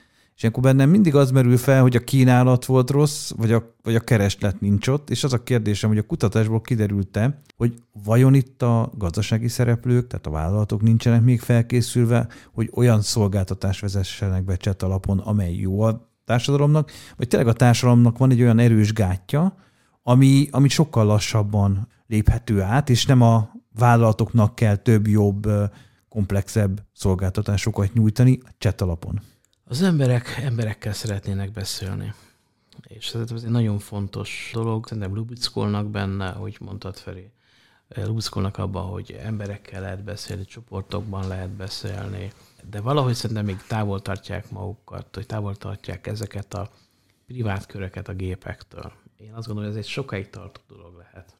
[0.40, 3.94] És akkor bennem mindig az merül fel, hogy a kínálat volt rossz, vagy a, vagy
[3.94, 7.74] a kereslet nincs ott, és az a kérdésem, hogy a kutatásból kiderült-e, hogy
[8.04, 14.44] vajon itt a gazdasági szereplők, tehát a vállalatok nincsenek még felkészülve, hogy olyan szolgáltatás vezessenek
[14.44, 18.92] be cset alapon, amely jó a társadalomnak, vagy tényleg a társadalomnak van egy olyan erős
[18.92, 19.54] gátja,
[20.02, 25.48] ami, ami sokkal lassabban léphető át, és nem a vállalatoknak kell több, jobb,
[26.08, 29.20] komplexebb szolgáltatásokat nyújtani a chat alapon.
[29.70, 32.14] Az emberek emberekkel szeretnének beszélni.
[32.82, 34.86] És ez egy nagyon fontos dolog.
[34.86, 37.30] Szerintem lubickolnak benne, hogy mondtad Feri.
[37.88, 42.32] Lubickolnak abban, hogy emberekkel lehet beszélni, csoportokban lehet beszélni,
[42.70, 46.70] de valahogy szerintem még távol tartják magukat, hogy távol tartják ezeket a
[47.26, 48.92] privát köröket a gépektől.
[49.16, 51.36] Én azt gondolom, hogy ez egy sokáig tartó dolog lehet.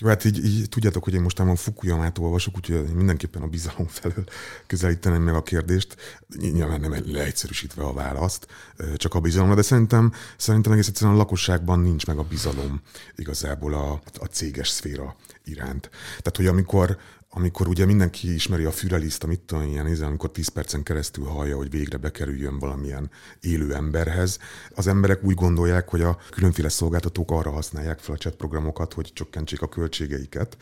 [0.00, 4.24] Jó, hát így, így tudjátok, hogy én mostában Fukuyamát olvasok, úgyhogy mindenképpen a bizalom felől
[4.66, 5.96] közelíteném meg a kérdést.
[6.38, 8.46] Nyilván nem leegyszerűsítve a választ,
[8.96, 12.80] csak a bizalomra, de szerintem, szerintem egész egyszerűen a lakosságban nincs meg a bizalom
[13.16, 15.90] igazából a, a céges szféra iránt.
[16.08, 16.98] Tehát, hogy amikor,
[17.30, 21.56] amikor ugye mindenki ismeri a füreliszt, amit tudom, ilyen nézem, amikor 10 percen keresztül hallja,
[21.56, 23.10] hogy végre bekerüljön valamilyen
[23.40, 24.38] élő emberhez,
[24.74, 29.10] az emberek úgy gondolják, hogy a különféle szolgáltatók arra használják fel a chat programokat, hogy
[29.12, 30.56] csökkentsék a költségeiket,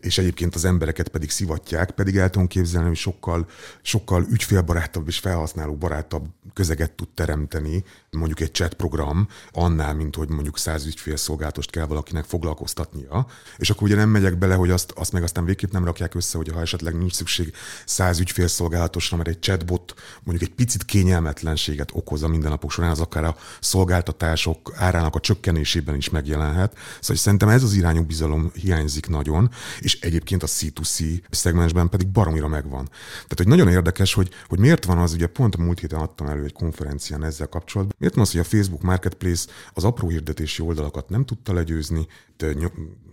[0.00, 3.46] és egyébként az embereket pedig szivatják, pedig el tudom képzelni, hogy sokkal,
[3.82, 10.28] sokkal ügyfélbarátabb és felhasználó barátabb közeget tud teremteni mondjuk egy chat program annál, mint hogy
[10.28, 13.26] mondjuk száz ügyfélszolgáltost kell valakinek foglalkoztatnia,
[13.56, 16.36] és akkor ugye nem megyek bele, hogy azt, azt meg aztán végképp nem rakják össze,
[16.36, 17.52] hogy ha esetleg nincs szükség
[17.86, 23.24] száz ügyfélszolgálatosra, mert egy chatbot mondjuk egy picit kényelmetlenséget okoz a mindennapok során, az akár
[23.24, 26.76] a szolgáltatások árának a csökkenésében is megjelenhet.
[27.00, 32.48] Szóval szerintem ez az irányú bizalom hiányzik nagyon, és egyébként a C2C szegmensben pedig baromira
[32.48, 32.84] megvan.
[33.12, 36.26] Tehát, hogy nagyon érdekes, hogy, hogy miért van az, ugye pont a múlt héten adtam
[36.26, 40.62] elő egy konferencián ezzel kapcsolatban, miért van az, hogy a Facebook Marketplace az apró hirdetési
[40.62, 42.06] oldalakat nem tudta legyőzni,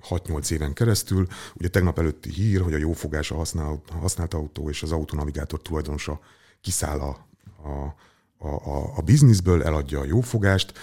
[0.09, 1.27] 6-8 éven keresztül.
[1.53, 6.19] Ugye tegnap előtti hír, hogy a jófogás a használt, használt autó és az autonavigátor tulajdonosa
[6.61, 7.27] kiszáll a,
[7.69, 7.95] a
[8.45, 10.73] a, a, a bizniszből, eladja a jófogást,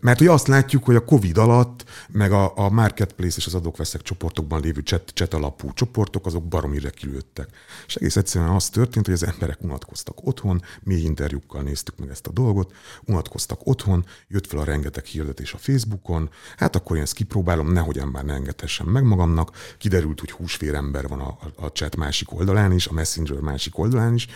[0.00, 4.02] mert ugye azt látjuk, hogy a Covid alatt, meg a, a marketplace és az adókveszek
[4.02, 7.48] csoportokban lévő chat, chat alapú csoportok, azok baromire kilőttek.
[7.86, 12.26] És egész egyszerűen az történt, hogy az emberek unatkoztak otthon, mély interjúkkal néztük meg ezt
[12.26, 12.74] a dolgot,
[13.06, 17.98] unatkoztak otthon, jött fel a rengeteg hirdetés a Facebookon, hát akkor én ezt kipróbálom, nehogy
[17.98, 19.50] ember ne engedhessem meg magamnak.
[19.78, 24.14] Kiderült, hogy húsvér ember van a, a chat másik oldalán is, a Messenger másik oldalán
[24.14, 24.28] is,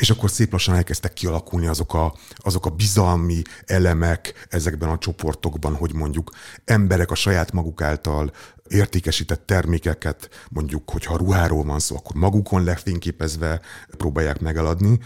[0.00, 5.74] és akkor szép lassan elkezdtek kialakulni azok a, azok a bizalmi elemek ezekben a csoportokban,
[5.74, 6.30] hogy mondjuk
[6.64, 8.32] emberek a saját maguk által
[8.72, 13.60] értékesített termékeket, mondjuk, hogyha ruháról van szó, akkor magukon lefényképezve
[13.96, 14.98] próbálják megeladni,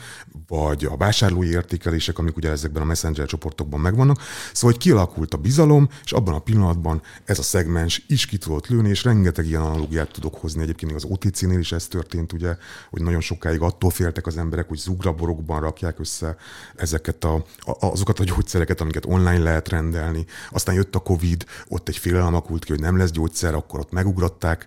[0.49, 4.21] vagy a vásárlói értékelések, amik ugye ezekben a messenger csoportokban megvannak.
[4.53, 8.67] Szóval, hogy kialakult a bizalom, és abban a pillanatban ez a szegmens is ki tudott
[8.67, 10.63] lőni, és rengeteg ilyen analógiát tudok hozni.
[10.63, 12.57] Egyébként az OTC-nél is ez történt, ugye,
[12.91, 16.37] hogy nagyon sokáig attól féltek az emberek, hogy zugraborokban rakják össze
[16.77, 17.45] ezeket a,
[17.81, 20.27] azokat a gyógyszereket, amiket online lehet rendelni.
[20.51, 23.93] Aztán jött a Covid, ott egy félelem alakult ki, hogy nem lesz gyógyszer, akkor ott
[23.93, 24.67] megugrották,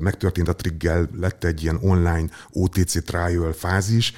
[0.00, 4.14] megtörtént a triggel, lett egy ilyen online OTC trial fázis,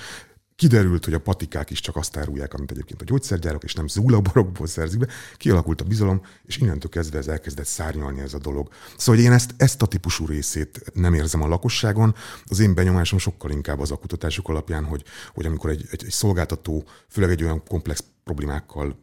[0.61, 4.67] Kiderült, hogy a patikák is csak azt árulják, amit egyébként a gyógyszergyárak, és nem zúlaborokból
[4.67, 5.07] szerzik be.
[5.37, 8.69] Kialakult a bizalom, és innentől kezdve ez elkezdett szárnyalni ez a dolog.
[8.97, 12.15] Szóval én ezt, ezt a típusú részét nem érzem a lakosságon.
[12.45, 16.11] Az én benyomásom sokkal inkább az a kutatások alapján, hogy, hogy amikor egy, egy, egy
[16.11, 18.99] szolgáltató, főleg egy olyan komplex problémákkal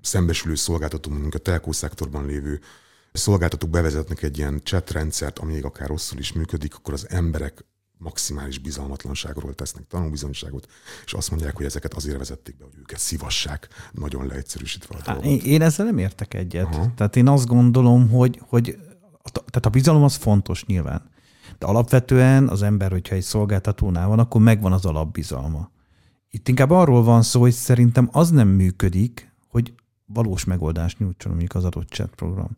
[0.00, 2.60] szembesülő szolgáltató, mint a telkó szektorban lévő
[3.12, 7.64] szolgáltatók bevezetnek egy ilyen chat rendszert, ami még akár rosszul is működik, akkor az emberek
[7.98, 10.66] maximális bizalmatlanságról tesznek tanúbizonyságot,
[11.04, 15.42] és azt mondják, hogy ezeket azért vezették be, hogy őket szívassák, nagyon leegyszerűsítve a dolgot.
[15.42, 16.74] Én ezzel nem értek egyet.
[16.74, 16.92] Aha.
[16.96, 18.78] Tehát én azt gondolom, hogy, hogy
[19.32, 21.10] tehát a bizalom az fontos nyilván.
[21.58, 25.70] De alapvetően az ember, hogyha egy szolgáltatónál van, akkor megvan az alapbizalma.
[26.30, 29.34] Itt inkább arról van szó, hogy szerintem az nem működik,
[30.06, 32.56] valós megoldást nyújtson mondjuk az adott chat program.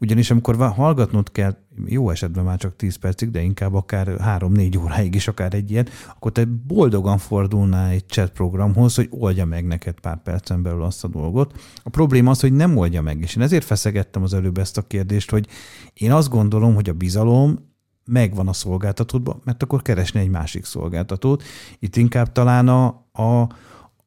[0.00, 5.14] Ugyanis amikor hallgatnod kell, jó esetben már csak 10 percig, de inkább akár 3-4 óráig
[5.14, 10.00] is akár egy ilyen, akkor te boldogan fordulnál egy chat programhoz, hogy oldja meg neked
[10.00, 11.60] pár percen belül azt a dolgot.
[11.82, 14.82] A probléma az, hogy nem oldja meg, és én ezért feszegettem az előbb ezt a
[14.82, 15.48] kérdést, hogy
[15.94, 17.72] én azt gondolom, hogy a bizalom
[18.04, 21.42] megvan a szolgáltatódban, mert akkor keresni egy másik szolgáltatót.
[21.78, 23.48] Itt inkább talán a, a,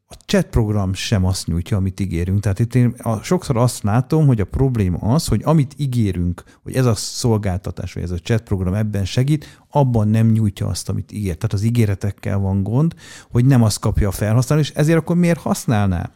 [0.10, 2.40] a chat program sem azt nyújtja, amit ígérünk.
[2.40, 6.86] Tehát itt én sokszor azt látom, hogy a probléma az, hogy amit ígérünk, hogy ez
[6.86, 11.36] a szolgáltatás, vagy ez a chat program ebben segít, abban nem nyújtja azt, amit ígér.
[11.36, 12.94] Tehát az ígéretekkel van gond,
[13.32, 16.12] hogy nem azt kapja a felhasználó, és ezért akkor miért használná?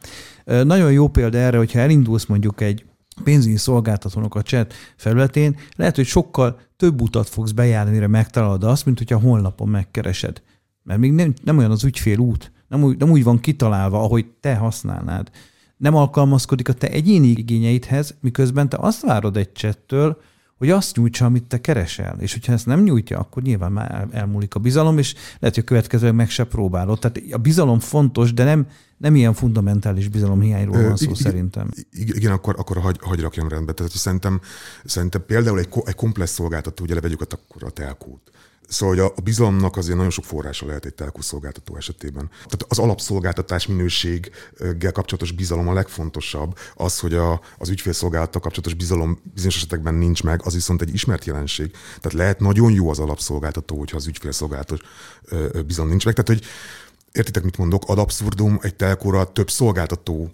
[0.45, 2.85] Nagyon jó példa erre, hogyha elindulsz mondjuk egy
[3.23, 8.85] pénzügyi szolgáltatónak a chat felületén, lehet, hogy sokkal több utat fogsz bejárni, mire megtalálod azt,
[8.85, 10.41] mint hogyha honlapon megkeresed.
[10.83, 14.25] Mert még nem, nem olyan az ügyfél út, nem úgy, nem úgy van kitalálva, ahogy
[14.39, 15.29] te használnád.
[15.77, 20.21] Nem alkalmazkodik a te egyéni igényeidhez, miközben te azt várod egy csettől,
[20.57, 22.17] hogy azt nyújtsa, amit te keresel.
[22.19, 25.67] És hogyha ezt nem nyújtja, akkor nyilván már elmúlik a bizalom, és lehet, hogy a
[25.67, 26.99] következőleg meg se próbálod.
[26.99, 31.69] Tehát a bizalom fontos, de nem, nem ilyen fundamentális bizalomhiányról van szó igen, szerintem.
[31.91, 33.71] Igen, akkor, akkor hagy, hagy rakjam rendbe.
[33.71, 34.39] Tehát szerintem,
[34.85, 38.31] szerintem például egy, egy komplex szolgáltató, ugye levegyük akkor a telkót
[38.71, 42.27] Szóval hogy a bizalomnak azért nagyon sok forrása lehet egy telkuszolgáltató esetében.
[42.29, 46.57] Tehát az alapszolgáltatás minőséggel kapcsolatos bizalom a legfontosabb.
[46.75, 51.25] Az, hogy a, az ügyfélszolgálattal kapcsolatos bizalom bizonyos esetekben nincs meg, az viszont egy ismert
[51.25, 51.71] jelenség.
[51.71, 54.79] Tehát lehet nagyon jó az alapszolgáltató, hogyha az ügyfélszolgálatos
[55.65, 56.13] bizalom nincs meg.
[56.13, 56.49] Tehát, hogy
[57.11, 60.31] értitek, mit mondok, ad abszurdum egy telkóra több szolgáltató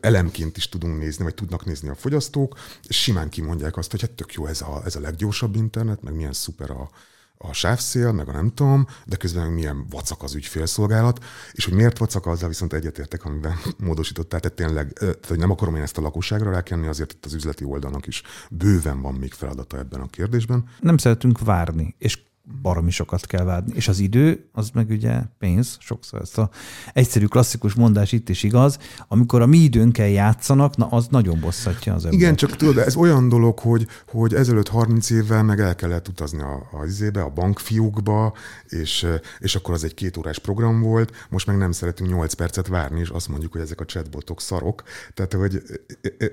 [0.00, 4.10] elemként is tudunk nézni, vagy tudnak nézni a fogyasztók, és simán kimondják azt, hogy hát
[4.10, 6.90] tök jó ez a, ez a leggyorsabb internet, meg milyen szuper a,
[7.38, 11.98] a sávszél, meg a nem tudom, de közben milyen vacak az ügyfélszolgálat, és hogy miért
[11.98, 16.02] vacak, azzal viszont egyetértek, amiben módosítottál, tehát tényleg, tehát, hogy nem akarom én ezt a
[16.02, 20.64] lakosságra rákenni, azért itt az üzleti oldalnak is bőven van még feladata ebben a kérdésben.
[20.80, 22.18] Nem szeretünk várni, és
[22.62, 23.72] baromi sokat kell várni.
[23.74, 26.50] És az idő, az meg ugye pénz, sokszor ez a
[26.92, 28.78] egyszerű klasszikus mondás itt is igaz,
[29.08, 32.20] amikor a mi időnkkel játszanak, na az nagyon bosszatja az ember.
[32.20, 36.40] Igen, csak tudod, ez olyan dolog, hogy, hogy ezelőtt 30 évvel meg el kellett utazni
[36.40, 38.34] a, a, izébe, a bankfiúkba,
[38.68, 39.06] és,
[39.38, 43.00] és akkor az egy két órás program volt, most meg nem szeretünk 8 percet várni,
[43.00, 44.82] és azt mondjuk, hogy ezek a chatbotok szarok.
[45.14, 45.62] Tehát, hogy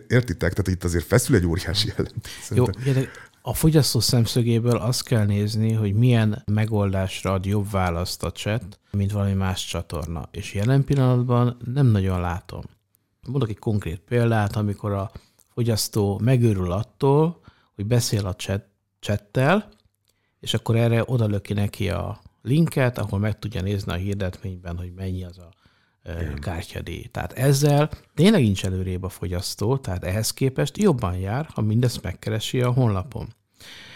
[0.08, 2.50] értitek, tehát itt azért feszül egy óriási jelentés.
[2.50, 2.66] Jó,
[3.42, 9.12] a fogyasztó szemszögéből azt kell nézni, hogy milyen megoldásra ad jobb választ a chat, mint
[9.12, 10.28] valami más csatorna.
[10.32, 12.62] És jelen pillanatban nem nagyon látom.
[13.28, 15.12] Mondok egy konkrét példát, amikor a
[15.54, 17.40] fogyasztó megőrül attól,
[17.76, 18.64] hogy beszél a chat,
[19.00, 19.70] chattel,
[20.40, 25.24] és akkor erre odalöki neki a linket, ahol meg tudja nézni a hirdetményben, hogy mennyi
[25.24, 25.50] az a
[26.40, 27.04] kártyadíj.
[27.04, 32.62] Tehát ezzel tényleg nincs előrébb a fogyasztó, tehát ehhez képest jobban jár, ha mindezt megkeresi
[32.62, 33.34] a honlapon.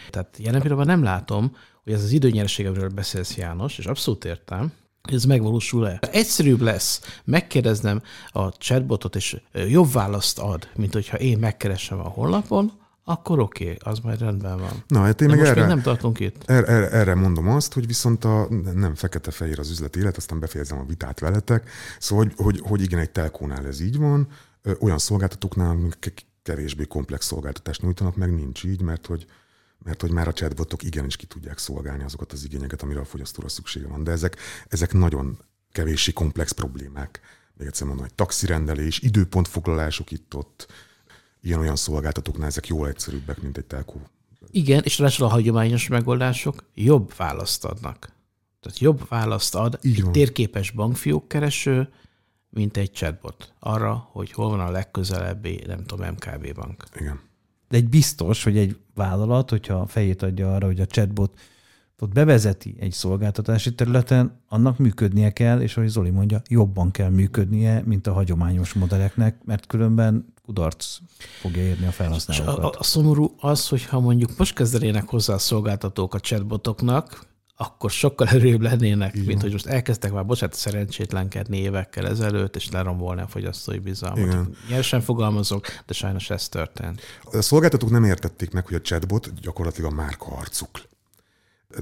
[0.10, 4.74] Tehát jelen pillanatban nem látom, hogy ez az időnyereség, amiről beszélsz János, és abszolút értem,
[5.02, 6.00] ez megvalósul-e.
[6.12, 12.72] Egyszerűbb lesz megkérdeznem a chatbotot, és jobb választ ad, mint hogyha én megkeresem a honlapon,
[13.08, 14.84] akkor oké, okay, az majd rendben van.
[14.88, 16.44] Na, hát én De meg erre, nem tartunk itt.
[16.46, 20.78] erre, erre, erre mondom azt, hogy viszont a, nem fekete-fehér az üzleti élet, aztán befejezem
[20.78, 21.70] a vitát veletek.
[22.00, 24.28] Szóval, hogy, hogy, hogy igen, egy telkónál ez így van,
[24.80, 29.26] olyan szolgáltatóknál, amik ke- kevésbé komplex szolgáltatást nyújtanak, meg nincs így, mert hogy
[29.84, 33.48] mert hogy már a chatbotok igenis ki tudják szolgálni azokat az igényeket, amire a fogyasztóra
[33.48, 34.04] szüksége van.
[34.04, 34.38] De ezek,
[34.68, 35.38] ezek nagyon
[35.72, 37.20] kevéssé komplex problémák.
[37.58, 40.68] Még egyszer mondom, hogy taxirendelés, időpontfoglalások itt-ott,
[41.46, 44.02] ilyen-olyan szolgáltatóknál ezek jól egyszerűbbek, mint egy telkó.
[44.52, 48.14] Igen, és ráadásul a hagyományos megoldások jobb választ adnak.
[48.60, 50.12] Tehát jobb választ ad Így egy van.
[50.12, 51.90] térképes bankfiók kereső,
[52.50, 56.84] mint egy chatbot arra, hogy hol van a legközelebbi, nem tudom, MKB bank.
[57.00, 57.20] Igen.
[57.70, 61.40] De egy biztos, hogy egy vállalat, hogyha a fejét adja arra, hogy a chatbot
[62.00, 67.82] ott bevezeti egy szolgáltatási területen, annak működnie kell, és ahogy Zoli mondja, jobban kell működnie,
[67.86, 70.98] mint a hagyományos modelleknek, mert különben kudarc
[71.40, 72.76] fogja érni a És a, felhasználókat.
[72.76, 77.26] a, a szomorú az, hogyha mondjuk most kezdenének hozzá a szolgáltatók a chatbotoknak,
[77.58, 79.26] akkor sokkal erőbb lennének, Igen.
[79.26, 84.18] mint hogy most elkezdtek már, bocsánat, szerencsétlenkedni évekkel ezelőtt, és lerombolni a fogyasztói bizalmat.
[84.18, 84.56] Igen.
[84.70, 87.02] Nyersen fogalmazok, de sajnos ez történt.
[87.24, 90.70] A szolgáltatók nem értették meg, hogy a chatbot gyakorlatilag a márka arcuk.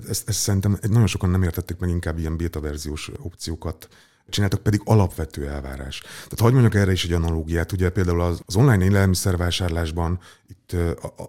[0.10, 3.88] Ezt, ezt szerintem nagyon sokan nem értették meg, inkább ilyen beta verziós opciókat
[4.30, 6.00] csináltak, pedig alapvető elvárás.
[6.00, 10.76] Tehát hagyd mondjak erre is egy analógiát, ugye például az, online élelmiszervásárlásban itt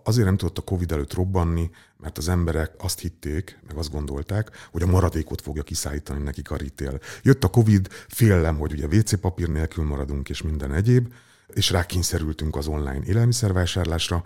[0.05, 4.51] azért nem tudott a Covid előtt robbanni, mert az emberek azt hitték, meg azt gondolták,
[4.73, 6.99] hogy a maradékot fogja kiszállítani nekik a retail.
[7.23, 11.13] Jött a Covid, félelem, hogy ugye WC papír nélkül maradunk, és minden egyéb,
[11.49, 14.25] és rákényszerültünk az online élelmiszervásárlásra,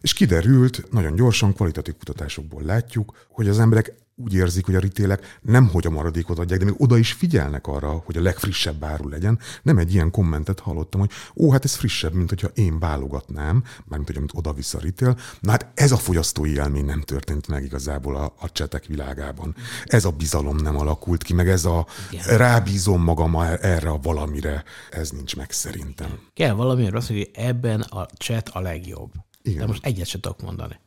[0.00, 5.38] és kiderült, nagyon gyorsan, kvalitatív kutatásokból látjuk, hogy az emberek úgy érzik, hogy a ritélek
[5.42, 9.08] nem hogy a maradékot adják, de még oda is figyelnek arra, hogy a legfrissebb áru
[9.08, 9.38] legyen.
[9.62, 14.08] Nem egy ilyen kommentet hallottam, hogy ó, hát ez frissebb, mint hogyha én válogatnám, mármint
[14.08, 15.18] hogy amit oda vissza a ritél.
[15.40, 19.54] Na hát ez a fogyasztói élmény nem történt meg igazából a, a csetek világában.
[19.84, 21.86] Ez a bizalom nem alakult ki, meg ez a
[22.26, 26.18] rábízom magam erre a valamire, ez nincs meg szerintem.
[26.34, 29.10] Kell valami, azt hogy ebben a chat a legjobb.
[29.42, 29.58] Igen.
[29.58, 30.80] De most egyet sem tudok mondani.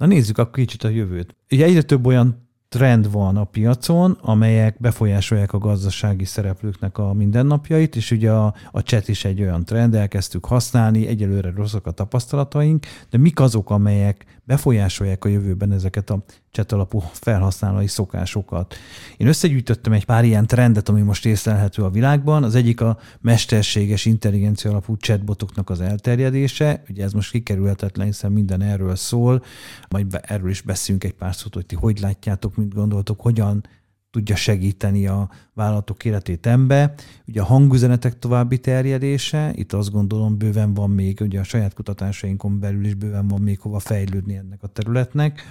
[0.00, 1.36] Na nézzük akkor kicsit a jövőt.
[1.50, 7.96] Ugye egyre több olyan trend van a piacon, amelyek befolyásolják a gazdasági szereplőknek a mindennapjait,
[7.96, 12.86] és ugye a, a chat is egy olyan trend, elkezdtük használni, egyelőre rosszak a tapasztalataink,
[13.10, 18.74] de mik azok, amelyek befolyásolják a jövőben ezeket a chat alapú felhasználói szokásokat.
[19.16, 22.42] Én összegyűjtöttem egy pár ilyen trendet, ami most észlelhető a világban.
[22.44, 26.82] Az egyik a mesterséges intelligencia alapú chatbotoknak az elterjedése.
[26.88, 29.42] Ugye ez most kikerülhetetlen, hiszen minden erről szól.
[29.88, 33.64] Majd erről is beszélünk egy pár szót, hogy ti hogy látjátok, mit gondoltok, hogyan
[34.10, 36.94] tudja segíteni a vállalatok életét embe.
[37.26, 42.60] Ugye a hangüzenetek további terjedése, itt azt gondolom bőven van még, ugye a saját kutatásainkon
[42.60, 45.42] belül is bőven van még hova fejlődni ennek a területnek.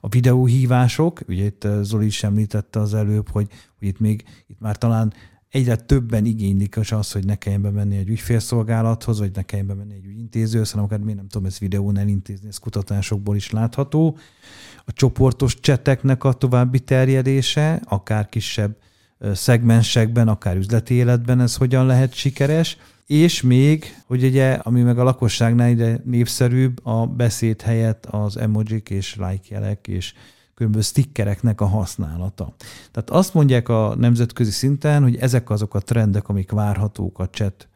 [0.00, 4.60] A videóhívások, ugye itt eh, Zoli is említette az előbb, hogy, hogy itt még, itt
[4.60, 5.12] már talán
[5.48, 9.94] egyre többen igénylik az az, hogy ne kelljen bemenni egy ügyfélszolgálathoz, vagy ne kelljen bemenni
[9.94, 14.16] egy ügyintézőhöz, hanem akár miért nem tudom ezt videón elintézni, ez kutatásokból is látható.
[14.88, 18.76] A csoportos cseteknek a további terjedése, akár kisebb
[19.32, 25.02] szegmensekben, akár üzleti életben ez hogyan lehet sikeres, és még, hogy ugye, ami meg a
[25.02, 30.14] lakosságnál ide népszerűbb, a beszéd helyett az emojik és like jelek és
[30.54, 32.54] különböző stickereknek a használata.
[32.90, 37.68] Tehát azt mondják a nemzetközi szinten, hogy ezek azok a trendek, amik várhatók a chat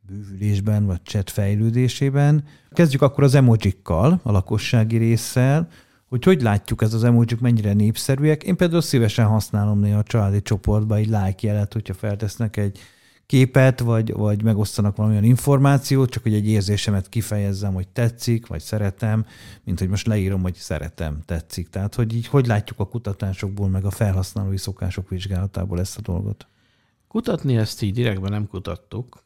[0.00, 2.44] bővülésben, vagy chat fejlődésében.
[2.70, 5.68] Kezdjük akkor az emojikkal, a lakossági résszel,
[6.14, 8.42] hogy hogy látjuk ez az emojik mennyire népszerűek.
[8.42, 12.78] Én például szívesen használom néha a családi csoportba egy like jelet, hogyha feltesznek egy
[13.26, 19.26] képet, vagy, vagy megosztanak valamilyen információt, csak hogy egy érzésemet kifejezzem, hogy tetszik, vagy szeretem,
[19.64, 21.68] mint hogy most leírom, hogy szeretem, tetszik.
[21.68, 26.46] Tehát, hogy így hogy látjuk a kutatásokból, meg a felhasználói szokások vizsgálatából ezt a dolgot.
[27.08, 29.23] Kutatni ezt így direktben nem kutattuk.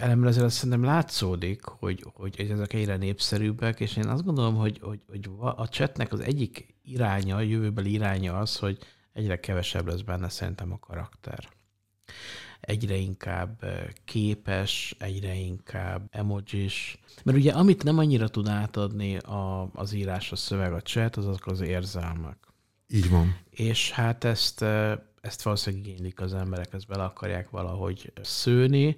[0.00, 5.00] Elemre azért szerintem látszódik, hogy, hogy ezek egyre népszerűbbek, és én azt gondolom, hogy, hogy,
[5.08, 8.78] hogy a chatnek az egyik iránya, a jövőbeli iránya az, hogy
[9.12, 11.48] egyre kevesebb lesz benne szerintem a karakter.
[12.60, 16.98] Egyre inkább eh, képes, egyre inkább emojis.
[17.24, 21.26] Mert ugye amit nem annyira tud átadni a, az írás, a szöveg, a chat, az
[21.26, 22.36] azok az érzelmek.
[22.88, 23.36] Így van.
[23.50, 28.96] És hát ezt, eh, ezt valószínűleg igénylik az emberek, ezt bele akarják valahogy szőni,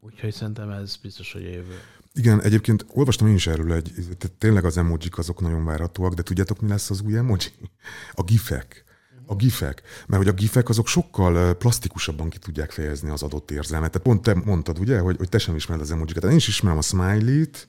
[0.00, 1.78] úgyhogy szerintem ez biztos, hogy a jövő.
[2.14, 6.22] Igen, egyébként olvastam én is erről egy, tehát tényleg az emojik azok nagyon várhatóak, de
[6.22, 7.52] tudjátok, mi lesz az új emoji?
[8.12, 8.84] A gifek.
[9.26, 9.82] A gifek.
[10.06, 13.90] Mert hogy a gifek azok sokkal plastikusabban ki tudják fejezni az adott érzelmet.
[13.90, 16.24] Tehát pont te mondtad, ugye, hogy, hogy te sem ismered az emojikat.
[16.24, 17.68] Én is ismerem a smiley-t,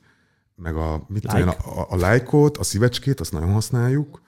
[0.55, 1.38] meg a, mit Like.
[1.38, 1.49] like.
[1.49, 4.21] a, a, a lájkot, a szívecskét, azt nagyon használjuk,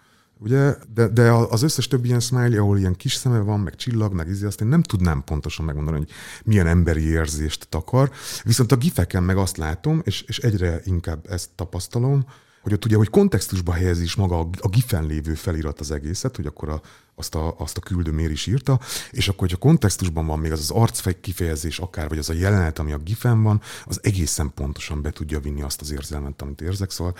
[0.43, 4.13] ugye, de, de az összes többi ilyen smiley, ahol ilyen kis szeme van, meg csillag,
[4.13, 6.09] meg izé, azt én nem tudnám pontosan megmondani, hogy
[6.43, 8.11] milyen emberi érzést takar.
[8.43, 12.25] Viszont a gifeken meg azt látom, és, és egyre inkább ezt tapasztalom,
[12.63, 16.45] hogy ott ugye, hogy kontextusba helyezi is maga a, gifen lévő felirat az egészet, hogy
[16.45, 16.81] akkor a,
[17.15, 18.79] azt, a, azt a küldő miért is írta,
[19.11, 22.79] és akkor, hogyha kontextusban van még az az arcfej kifejezés akár, vagy az a jelenet,
[22.79, 26.91] ami a gifen van, az egészen pontosan be tudja vinni azt az érzelmet, amit érzek,
[26.91, 27.15] szóval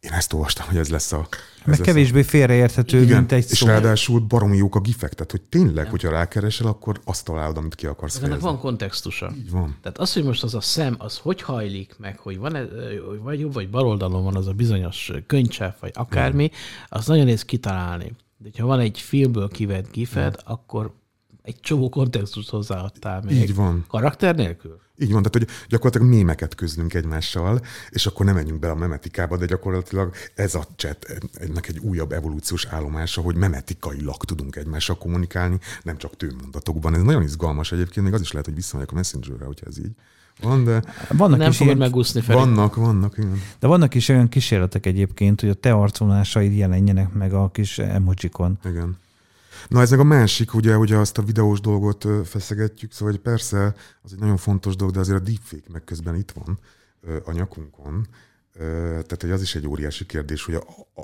[0.00, 1.18] én ezt olvastam, hogy ez lesz a...
[1.30, 3.66] Ez Meg lesz a- kevésbé félreérthető, igen, mint egy és szó.
[3.66, 7.86] ráadásul baromi jók a gifek, tehát hogy tényleg, hogyha rákeresel, akkor azt találod, amit ki
[7.86, 8.48] akarsz Ennek fejezni.
[8.48, 9.32] van kontextusa.
[9.36, 9.76] Így van.
[9.82, 12.66] Tehát az, hogy most az a szem, az hogy hajlik meg, hogy van -e,
[13.08, 16.50] hogy vagy jobb vagy bal oldalon van az a bizonyos könycsev, vagy akármi,
[16.88, 18.12] az nagyon néz kitalálni.
[18.36, 20.92] De ha van egy filmből kivett gifed, akkor
[21.50, 23.36] egy csomó kontextust hozzáadtál még.
[23.36, 23.84] Így van.
[23.88, 24.80] Karakter nélkül?
[24.98, 29.36] Így van, tehát hogy gyakorlatilag mémeket közlünk egymással, és akkor nem menjünk bele a memetikába,
[29.36, 35.58] de gyakorlatilag ez a chat ennek egy újabb evolúciós állomása, hogy memetikailag tudunk egymással kommunikálni,
[35.82, 36.94] nem csak tőmondatokban.
[36.94, 39.92] Ez nagyon izgalmas egyébként, még az is lehet, hogy visszamegyek a Messengerre, hogyha ez így
[40.40, 42.36] van, de Vannak Nem is fogod ilyen, megúszni fel.
[42.36, 43.42] vannak, vannak, igen.
[43.58, 48.58] de vannak is olyan kísérletek egyébként, hogy a te arcvonásaid jelenjenek meg a kis emojikon.
[48.64, 48.96] Igen.
[49.68, 53.74] Na ez meg a másik, ugye, hogy azt a videós dolgot feszegetjük, szóval hogy persze
[54.02, 56.58] az egy nagyon fontos dolog, de azért a deepfake meg közben itt van
[57.24, 58.06] a nyakunkon.
[58.52, 60.58] Tehát, hogy az is egy óriási kérdés, hogy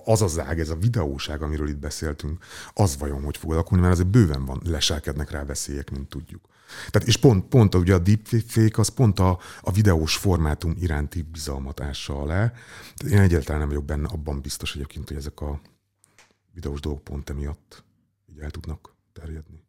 [0.04, 3.94] az az ág, ez a videóság, amiről itt beszéltünk, az vajon hogy fog alakulni, mert
[3.94, 6.48] azért bőven van, leselkednek rá veszélyek, mint tudjuk.
[6.90, 11.80] Tehát, és pont, pont ugye a deepfake az pont a, a videós formátum iránti bizalmat
[11.80, 12.52] ássa alá.
[13.10, 15.60] Én egyáltalán nem vagyok benne abban biztos egyébként, hogy ezek a
[16.54, 17.84] videós dolgok pont emiatt
[18.36, 19.64] így el tudnak terjedni.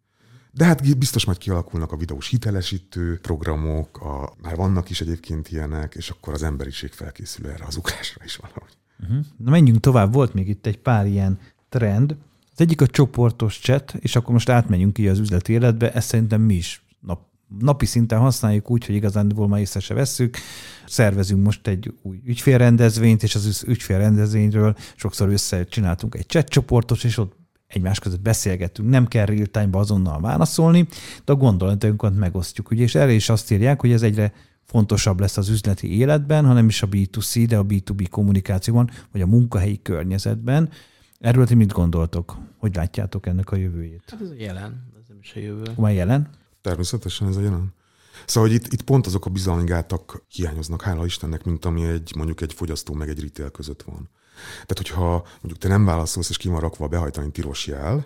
[0.51, 5.95] De hát biztos majd kialakulnak a videós hitelesítő programok, a, már vannak is egyébként ilyenek,
[5.95, 8.77] és akkor az emberiség felkészül erre az ugrásra is valahogy.
[8.99, 9.25] Uh-huh.
[9.37, 11.39] Na menjünk tovább, volt még itt egy pár ilyen
[11.69, 12.15] trend.
[12.51, 16.41] Az egyik a csoportos chat, és akkor most átmenjünk így az üzleti életbe, ezt szerintem
[16.41, 17.21] mi is nap,
[17.59, 20.37] napi szinten használjuk úgy, hogy igazán már észre se vesszük.
[20.85, 27.35] Szervezünk most egy új ügyfélrendezvényt, és az ügyfélrendezvényről sokszor összecsináltunk egy chat csoportot, és ott
[27.67, 30.87] egymás között beszélgetünk, nem kell real time azonnal válaszolni,
[31.25, 32.71] de a gondolatunkat megosztjuk.
[32.71, 34.33] Ugye, és erre is azt írják, hogy ez egyre
[34.65, 39.25] fontosabb lesz az üzleti életben, hanem is a B2C, de a B2B kommunikációban, vagy a
[39.25, 40.69] munkahelyi környezetben.
[41.19, 42.37] Erről ti mit gondoltok?
[42.57, 44.03] Hogy látjátok ennek a jövőjét?
[44.07, 45.63] Hát ez a jelen, ez nem is a jövő.
[45.77, 46.29] Már jelen?
[46.61, 47.73] Természetesen ez a jelen.
[48.25, 52.11] Szóval, hogy itt, itt pont azok a bizalmi gátak hiányoznak, hála Istennek, mint ami egy,
[52.15, 54.09] mondjuk egy fogyasztó meg egy retail között van.
[54.53, 55.09] Tehát, hogyha
[55.41, 58.05] mondjuk te nem válaszolsz, és ki van rakva a behajtani tilos jel,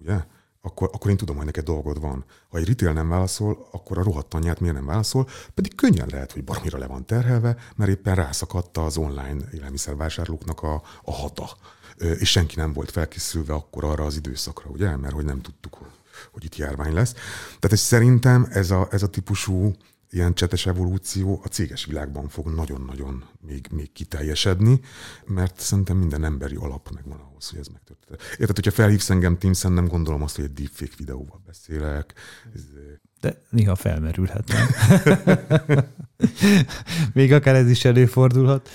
[0.00, 0.24] ugye,
[0.66, 2.24] akkor, akkor én tudom, hogy neked dolgod van.
[2.48, 6.32] Ha egy retail nem válaszol, akkor a rohadt anyját miért nem válaszol, pedig könnyen lehet,
[6.32, 11.56] hogy baromira le van terhelve, mert éppen rászakadta az online élelmiszervásárlóknak a, a hata.
[11.96, 15.88] És senki nem volt felkészülve akkor arra az időszakra, ugye, mert hogy nem tudtuk, hogy,
[16.32, 17.12] hogy itt járvány lesz.
[17.44, 19.74] Tehát ez szerintem ez a, ez a típusú
[20.10, 24.80] ilyen csetes evolúció a céges világban fog nagyon-nagyon még, még kiteljesedni,
[25.26, 28.22] mert szerintem minden emberi alap megvan ahhoz, hogy ez megtörténhet.
[28.38, 32.14] Érted, hogyha felhívsz engem teams nem gondolom azt, hogy egy deepfake videóval beszélek.
[33.20, 34.52] De néha felmerülhet.
[37.14, 38.68] Még akár ez is előfordulhat.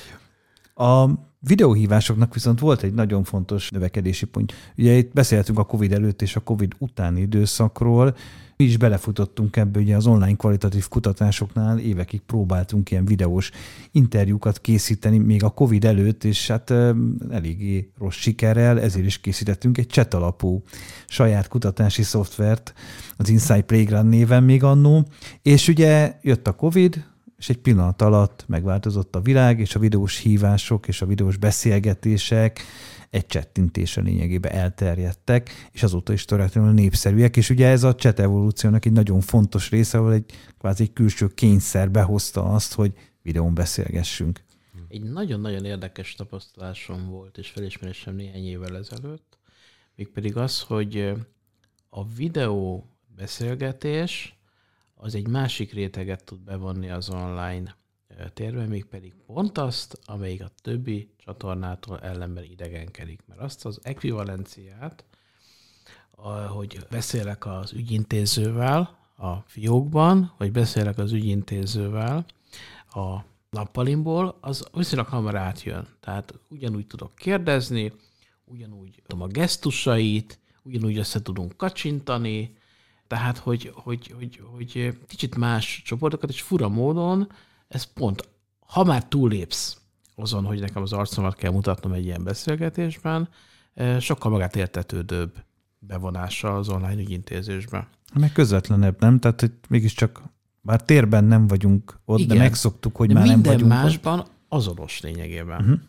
[0.73, 1.05] A
[1.39, 4.53] videóhívásoknak viszont volt egy nagyon fontos növekedési pont.
[4.77, 8.15] Ugye itt beszéltünk a COVID előtt és a COVID utáni időszakról,
[8.61, 13.51] mi is belefutottunk ebbe, ugye az online kvalitatív kutatásoknál évekig próbáltunk ilyen videós
[13.91, 16.73] interjúkat készíteni, még a COVID előtt, és hát
[17.29, 20.63] eléggé rossz sikerrel, ezért is készítettünk egy chat alapú
[21.07, 22.73] saját kutatási szoftvert,
[23.17, 25.07] az Insight Playground néven még annó,
[25.41, 27.05] és ugye jött a COVID,
[27.37, 32.61] és egy pillanat alatt megváltozott a világ, és a videós hívások és a videós beszélgetések
[33.11, 38.85] egy csettintésre lényegében elterjedtek, és azóta is történetlenül népszerűek, és ugye ez a chat evolúciónak
[38.85, 44.43] egy nagyon fontos része, ahol egy kvázi külső kényszer behozta azt, hogy videón beszélgessünk.
[44.87, 49.37] Egy nagyon-nagyon érdekes tapasztalásom volt, és felismerésem néhány évvel ezelőtt,
[49.95, 51.13] mégpedig az, hogy
[51.89, 54.35] a videó beszélgetés
[54.95, 57.75] az egy másik réteget tud bevonni az online
[58.33, 63.19] térbe, mégpedig pont azt, amelyik a többi csatornától ellenben idegenkedik.
[63.27, 65.03] Mert azt az ekvivalenciát,
[66.47, 72.25] hogy beszélek az ügyintézővel a fiókban, vagy beszélek az ügyintézővel
[72.89, 75.87] a nappalimból, az viszonylag hamar átjön.
[75.99, 77.93] Tehát ugyanúgy tudok kérdezni,
[78.45, 82.57] ugyanúgy tudom a gesztusait, ugyanúgy össze tudunk kacsintani,
[83.07, 87.31] tehát, hogy, hogy, hogy, hogy kicsit más csoportokat, és fura módon
[87.71, 89.77] ez pont, ha már túlépsz
[90.15, 93.29] azon, hogy nekem az arcomat kell mutatnom egy ilyen beszélgetésben,
[93.99, 95.33] sokkal magát értetődőbb
[95.79, 97.87] bevonása az online ügyintézésbe.
[98.13, 99.19] Meg közvetlenebb, nem?
[99.19, 100.21] Tehát, hogy mégiscsak
[100.61, 104.31] bár térben nem vagyunk ott, Igen, de megszoktuk, hogy de már nem vagyunk másban ott.
[104.47, 105.61] azonos lényegében.
[105.61, 105.79] Uh-huh.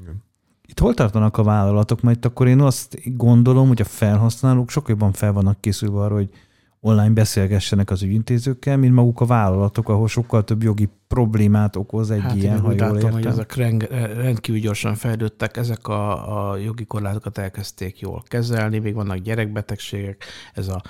[0.00, 0.24] Igen.
[0.66, 2.00] Itt hol tartanak a vállalatok?
[2.00, 6.30] Majd akkor én azt gondolom, hogy a felhasználók sokkal jobban fel vannak készülve arra, hogy
[6.86, 12.20] online beszélgessenek az ügyintézőkkel, mint maguk a vállalatok, ahol sokkal több jogi problémát okoz egy
[12.20, 13.12] hát ilyen, ha jól látom, értem.
[13.12, 13.54] hogy ezek
[14.16, 20.24] rendkívül gyorsan fejlődtek, ezek a, a jogi korlátokat elkezdték jól kezelni, még vannak gyerekbetegségek,
[20.54, 20.82] ez a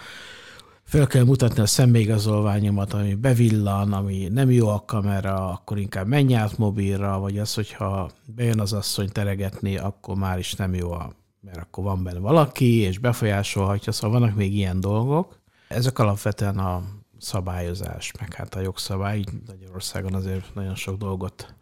[0.82, 6.34] fel kell mutatni a személyigazolványomat, ami bevillan, ami nem jó a kamera, akkor inkább menj
[6.34, 11.12] át mobilra, vagy az, hogyha bejön az asszony teregetni, akkor már is nem jó, a,
[11.40, 15.44] mert akkor van benne valaki, és befolyásolhatja, szóval vannak még ilyen dolgok.
[15.68, 16.82] Ezek alapvetően a
[17.18, 21.54] szabályozás, meg hát a jogszabály, így Magyarországon azért nagyon sok dolgot,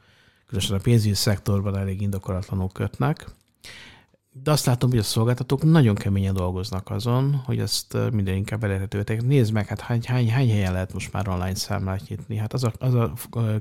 [0.47, 3.27] különösen a pénzügyi szektorban elég indokolatlanul kötnek.
[4.43, 9.17] De azt látom, hogy a szolgáltatók nagyon keményen dolgoznak azon, hogy ezt minden inkább elérhetővé
[9.17, 12.37] Nézd meg, hát hány, hány, hány helyen lehet most már online számlát nyitni?
[12.37, 13.13] Hát az a, az a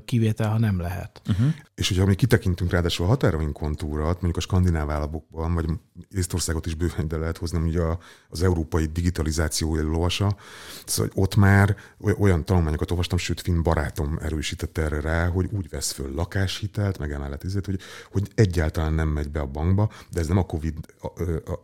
[0.04, 1.22] kivétel, ha nem lehet.
[1.28, 1.46] Uh-huh.
[1.74, 5.66] És hogyha mi kitekintünk ráadásul a határainkon mondjuk a skandináv államokban, vagy
[6.10, 7.82] Észtországot is bőven ide lehet hozni, ugye
[8.28, 10.36] az európai digitalizáció lovasa,
[10.84, 11.76] szóval ott már
[12.18, 17.12] olyan tanulmányokat olvastam, sőt, finn barátom erősítette erre rá, hogy úgy vesz föl lakáshitelt, meg
[17.12, 17.80] emellett ezért, hogy,
[18.12, 20.86] hogy egyáltalán nem megy be a bankba, de ez nem a COVID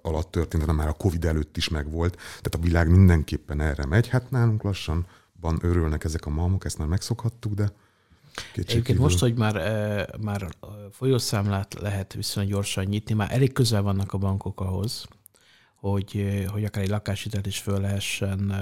[0.02, 2.16] alatt történt, hanem már a COVID előtt is megvolt.
[2.16, 4.08] Tehát a világ mindenképpen erre megy.
[4.08, 5.06] Hát nálunk lassan
[5.40, 7.72] van örülnek ezek a malmok, ezt már megszokhattuk, de
[8.54, 9.54] Egyébként most, hogy már,
[10.20, 10.48] már
[10.90, 15.06] folyószámlát lehet viszonylag gyorsan nyitni, már elég közel vannak a bankok ahhoz,
[15.74, 18.54] hogy, hogy akár egy lakáshitelt is föl lehessen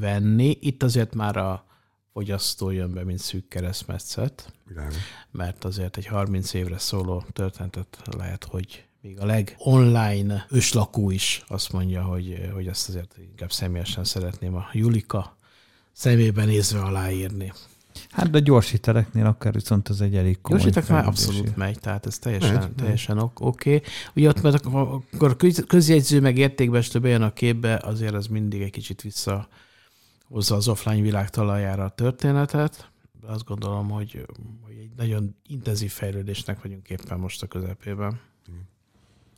[0.00, 0.58] venni.
[0.60, 1.64] Itt azért már a
[2.12, 4.52] fogyasztó jön be, mint szűk keresztmetszet,
[5.30, 11.72] mert azért egy 30 évre szóló történetet lehet, hogy még a leg-online őslakó is azt
[11.72, 15.36] mondja, hogy, hogy ezt azért inkább személyesen szeretném a Julika
[15.92, 17.52] szemében nézve aláírni.
[18.10, 22.06] Hát de gyors hiteleknél akár viszont ez egy elég komoly Gyors már abszolút megy, tehát
[22.06, 23.34] ez teljesen, megy, teljesen oké.
[23.74, 23.82] Okay.
[24.14, 25.36] Ugye ott, mert akkor
[25.66, 29.48] közjegyző meg értékbestő bejön a képbe, azért ez mindig egy kicsit vissza
[30.24, 32.90] hozza az offline világ talajára a történetet.
[33.26, 34.26] Azt gondolom, hogy,
[34.62, 38.20] hogy egy nagyon intenzív fejlődésnek vagyunk éppen most a közepében.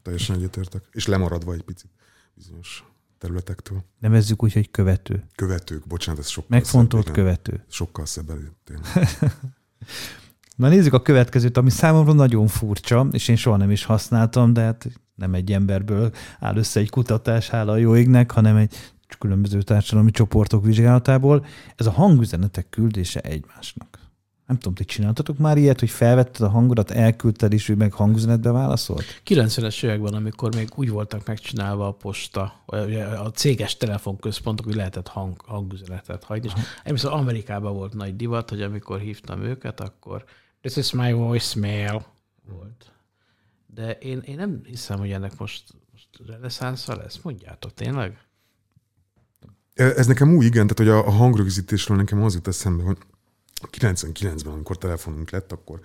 [0.03, 0.83] Teljesen egyetértek.
[0.91, 1.91] És lemaradva egy picit
[2.35, 2.85] bizonyos
[3.19, 3.85] területektől.
[3.99, 5.25] Nevezzük úgy, hogy követő.
[5.35, 7.65] Követők, bocsánat, ez sokkal Megfontolt szebb, követő.
[7.69, 8.33] Sokkal szebb
[10.57, 14.61] Na nézzük a következőt, ami számomra nagyon furcsa, és én soha nem is használtam, de
[14.61, 18.75] hát nem egy emberből áll össze egy kutatás, hála a jó égnek, hanem egy
[19.19, 21.47] különböző társadalmi csoportok vizsgálatából.
[21.77, 23.99] Ez a hangüzenetek küldése egymásnak.
[24.51, 28.51] Nem tudom, ti csináltatok már ilyet, hogy felvetted a hangodat, elküldted, és ő meg hangüzenetbe
[28.51, 29.05] válaszolt?
[29.27, 32.63] 90-es években, amikor még úgy voltak megcsinálva a posta,
[33.25, 36.49] a céges telefonközpontok, hogy lehetett hang, hangüzenetet hagyni.
[36.55, 40.25] És emlékszem, Amerikában volt nagy divat, hogy amikor hívtam őket, akkor
[40.61, 42.05] this is my voicemail
[42.53, 42.93] volt.
[43.67, 47.21] De én, én nem hiszem, hogy ennek most, most reneszánsza lesz.
[47.23, 48.19] Mondjátok, tényleg?
[49.75, 52.99] Ez nekem új, igen, tehát hogy a, a hangrögzítésről nekem az jut eszembe, hogy
[53.79, 55.81] 99-ben, amikor telefonunk lett, akkor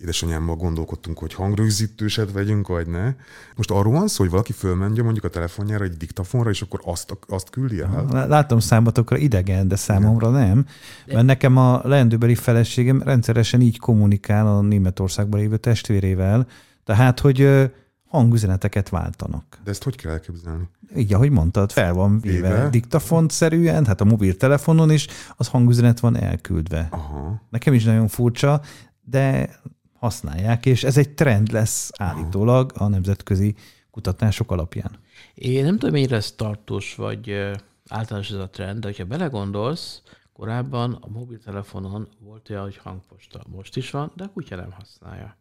[0.00, 3.14] édesanyámmal gondolkodtunk, hogy hangrögzítőset vegyünk, vagy ne.
[3.56, 7.16] Most arról van szó, hogy valaki fölmenje mondjuk a telefonjára egy diktafonra, és akkor azt,
[7.28, 8.26] azt küldi el?
[8.28, 10.66] Látom számotokra idegen, de számomra nem.
[11.06, 16.46] Mert nekem a leendőbeli feleségem rendszeresen így kommunikál a Németországban lévő testvérével,
[16.84, 17.70] tehát, hogy
[18.16, 19.58] hangüzeneteket váltanak.
[19.64, 20.68] De ezt hogy kell elképzelni?
[20.96, 25.06] Így, ahogy mondtad, fel van véve diktafont-szerűen, hát a mobiltelefonon is,
[25.36, 26.88] az hangüzenet van elküldve.
[26.90, 27.40] Aha.
[27.50, 28.60] Nekem is nagyon furcsa,
[29.04, 29.50] de
[29.98, 33.54] használják, és ez egy trend lesz állítólag a nemzetközi
[33.90, 34.90] kutatások alapján.
[35.34, 37.50] Én nem tudom, mennyire ez tartós, vagy
[37.88, 40.02] általános ez a trend, de ha belegondolsz,
[40.32, 43.40] korábban a mobiltelefonon volt olyan, hogy hangposta.
[43.48, 45.36] Most is van, de a kutya nem használja.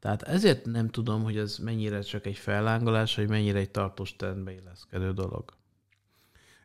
[0.00, 4.52] Tehát ezért nem tudom, hogy ez mennyire csak egy fellángolás, vagy mennyire egy tartós trendbe
[4.52, 5.44] illeszkedő dolog.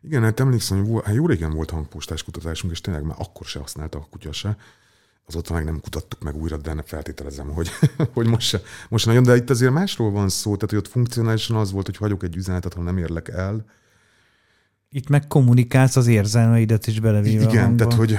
[0.02, 3.58] Igen, hát emlékszem, hogy hát jó régen volt hangpostás kutatásunk, és tényleg már akkor se
[3.58, 4.56] használta a kutya se.
[5.26, 7.70] Azóta meg nem kutattuk meg újra, de feltételezem, hogy,
[8.14, 9.24] hogy most, se, most se nagyon.
[9.24, 12.36] De itt azért másról van szó, tehát hogy ott funkcionálisan az volt, hogy hagyok egy
[12.36, 13.64] üzenetet, ha nem érlek el.
[14.88, 18.18] Itt meg kommunikálsz az érzelmeidet is belevéve Igen, tehát hogy...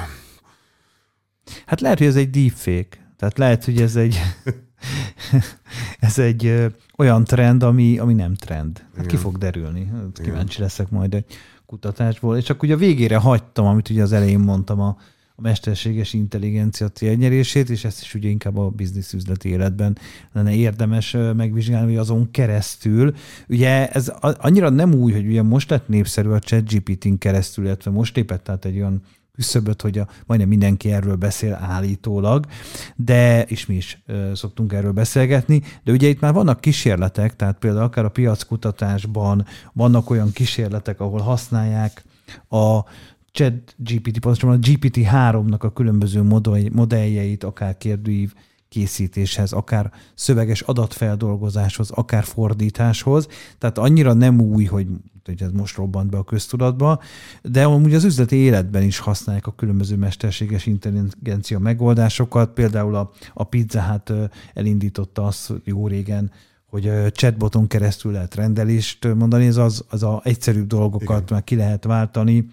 [1.66, 3.14] Hát lehet, hogy ez egy deepfake.
[3.18, 4.20] Tehát lehet, hogy ez egy
[6.00, 6.66] ez egy ö,
[6.98, 8.86] olyan trend, ami, ami nem trend.
[8.98, 9.92] Hát ki fog derülni.
[10.24, 11.26] Kíváncsi leszek majd egy
[11.66, 12.38] kutatásból.
[12.38, 14.98] És akkor ugye a végére hagytam, amit ugye az elején mondtam a,
[15.36, 19.98] a mesterséges intelligencia célnyerését, és ezt is ugye inkább a biznisz üzleti életben
[20.34, 23.14] lenne érdemes megvizsgálni, hogy azon keresztül.
[23.48, 28.16] Ugye ez annyira nem új, hogy ugye most lett népszerű a ChatGPT-n keresztül, illetve most
[28.16, 29.02] lépett át egy olyan
[29.36, 32.46] küszöböt, hogy a, majdnem mindenki erről beszél állítólag,
[32.96, 37.58] de, és mi is ö, szoktunk erről beszélgetni, de ugye itt már vannak kísérletek, tehát
[37.60, 42.04] például akár a piackutatásban vannak olyan kísérletek, ahol használják
[42.50, 42.80] a
[43.32, 46.24] chat GPT, pontosabban a GPT-3-nak a különböző
[46.72, 48.34] modelljeit, akár kérdőív
[48.70, 53.28] készítéshez, akár szöveges adatfeldolgozáshoz, akár fordításhoz.
[53.58, 54.88] Tehát annyira nem új, hogy,
[55.26, 57.00] hogy ez most robbant be a köztudatba,
[57.42, 62.54] de amúgy az üzleti életben is használják a különböző mesterséges intelligencia megoldásokat.
[62.54, 64.14] Például a, a Pizza hát
[64.54, 66.32] elindította azt jó régen,
[66.66, 71.28] hogy chatboton keresztül lehet rendelést mondani, ez az, az a egyszerűbb dolgokat Igen.
[71.30, 72.46] már ki lehet váltani,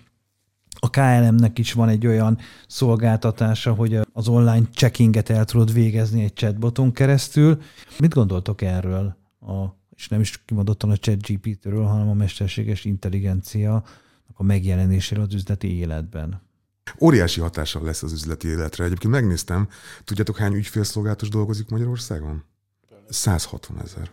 [0.85, 6.33] a KLM-nek is van egy olyan szolgáltatása, hogy az online checkinget el tudod végezni egy
[6.33, 7.61] chatboton keresztül.
[7.99, 9.17] Mit gondoltok erről?
[9.41, 13.85] A, és nem is kimondottan a chat GPT-ről, hanem a mesterséges intelligencia
[14.33, 16.43] a megjelenéséről az üzleti életben.
[17.01, 18.85] Óriási hatással lesz az üzleti életre.
[18.85, 19.69] Egyébként megnéztem,
[20.05, 22.45] tudjátok hány ügyfélszolgálatos dolgozik Magyarországon?
[23.09, 24.11] 160 ezer.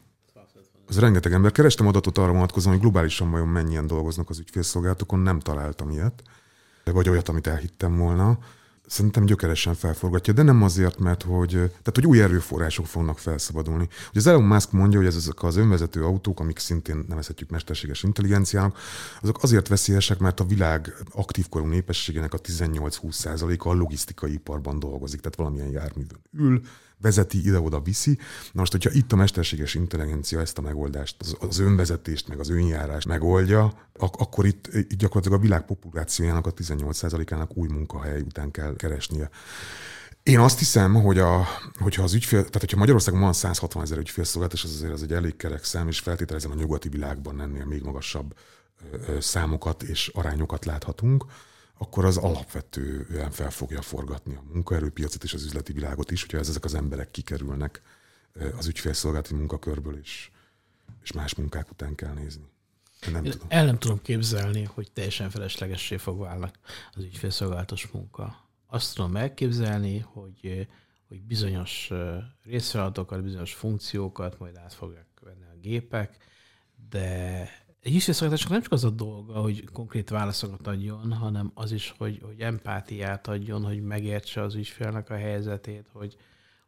[0.87, 1.51] Az rengeteg ember.
[1.51, 6.23] Kerestem adatot arra vonatkozóan, hogy globálisan vajon mennyien dolgoznak az ügyfélszolgálatokon, nem találtam ilyet
[6.83, 8.37] vagy olyat, amit elhittem volna,
[8.89, 13.87] szerintem gyökeresen felforgatja, de nem azért, mert hogy, tehát, hogy új erőforrások fognak felszabadulni.
[14.09, 18.77] Ugye az Elon Musk mondja, hogy ezek az önvezető autók, amik szintén nevezhetjük mesterséges intelligenciának,
[19.21, 25.37] azok azért veszélyesek, mert a világ aktív népességének a 18-20%-a a logisztikai iparban dolgozik, tehát
[25.37, 26.61] valamilyen járművön ül,
[27.01, 28.17] vezeti, ide-oda viszi.
[28.51, 32.49] Na most, hogyha itt a mesterséges intelligencia ezt a megoldást, az, az önvezetést, meg az
[32.49, 38.51] önjárást megoldja, ak- akkor itt, itt gyakorlatilag a világ populációjának a 18%-ának új munkahely után
[38.51, 39.29] kell keresnie.
[40.23, 41.47] Én azt hiszem, hogy a,
[41.79, 45.13] hogyha az ügyfél, tehát hogyha Magyarországon van 160 ezer ügyfélszolgálat, és az azért az egy
[45.13, 48.33] elég kerek szám, és feltételezem a nyugati világban ennél még magasabb
[49.19, 51.25] számokat és arányokat láthatunk,
[51.81, 56.63] akkor az alapvetően fel fogja forgatni a munkaerőpiacot és az üzleti világot is, hogyha ezek
[56.63, 57.81] az emberek kikerülnek
[58.57, 60.29] az ügyfélszolgálati munkakörből, és,
[61.03, 62.47] és más munkák után kell nézni.
[63.11, 63.47] Nem Én tudom.
[63.49, 66.51] El nem tudom képzelni, hogy teljesen feleslegessé fog válni
[66.93, 68.49] az ügyfélszolgálatos munka.
[68.67, 70.67] Azt tudom elképzelni, hogy,
[71.07, 71.91] hogy bizonyos
[72.43, 76.17] részfeladatokat, bizonyos funkciókat majd át fogják venni a gépek,
[76.89, 77.49] de
[77.81, 82.21] egy ügyfélszolgáltatásnak nem csak az a dolga, hogy konkrét válaszokat adjon, hanem az is, hogy,
[82.23, 86.15] hogy empátiát adjon, hogy megértse az ügyfélnek a helyzetét, hogy,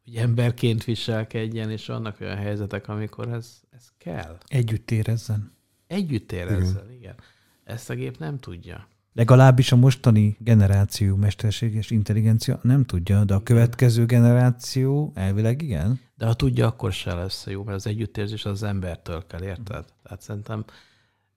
[0.03, 4.37] hogy emberként viselkedjen, és vannak olyan helyzetek, amikor ez, ez kell.
[4.45, 5.51] Együtt érezzen.
[5.87, 6.97] Együtt érezzen, igen.
[6.97, 7.15] igen.
[7.63, 8.87] Ezt a gép nem tudja.
[9.13, 15.99] Legalábbis a mostani generáció mesterséges intelligencia nem tudja, de a következő generáció elvileg igen.
[16.15, 19.85] De ha tudja, akkor se lesz jó, mert az együttérzés az embertől kell, érted?
[20.03, 20.65] Tehát szerintem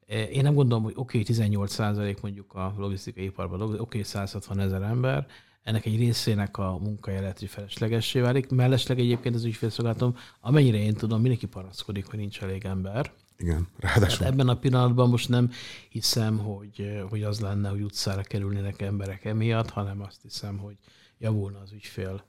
[0.07, 4.59] én nem gondolom, hogy oké, okay, 18 százalék mondjuk a logisztikai iparban oké, okay, 160
[4.59, 5.27] ezer ember,
[5.63, 8.51] ennek egy részének a munkája lehet, hogy feleslegessé válik.
[8.51, 13.13] Mellesleg egyébként az ügyfélszolgálatom, amennyire én tudom, mindenki panaszkodik, hogy nincs elég ember.
[13.37, 14.25] Igen, ráadásul.
[14.25, 15.51] Hát ebben a pillanatban most nem
[15.89, 20.77] hiszem, hogy, hogy az lenne, hogy utcára kerülnének emberek emiatt, hanem azt hiszem, hogy
[21.19, 22.25] javulna az ügyfél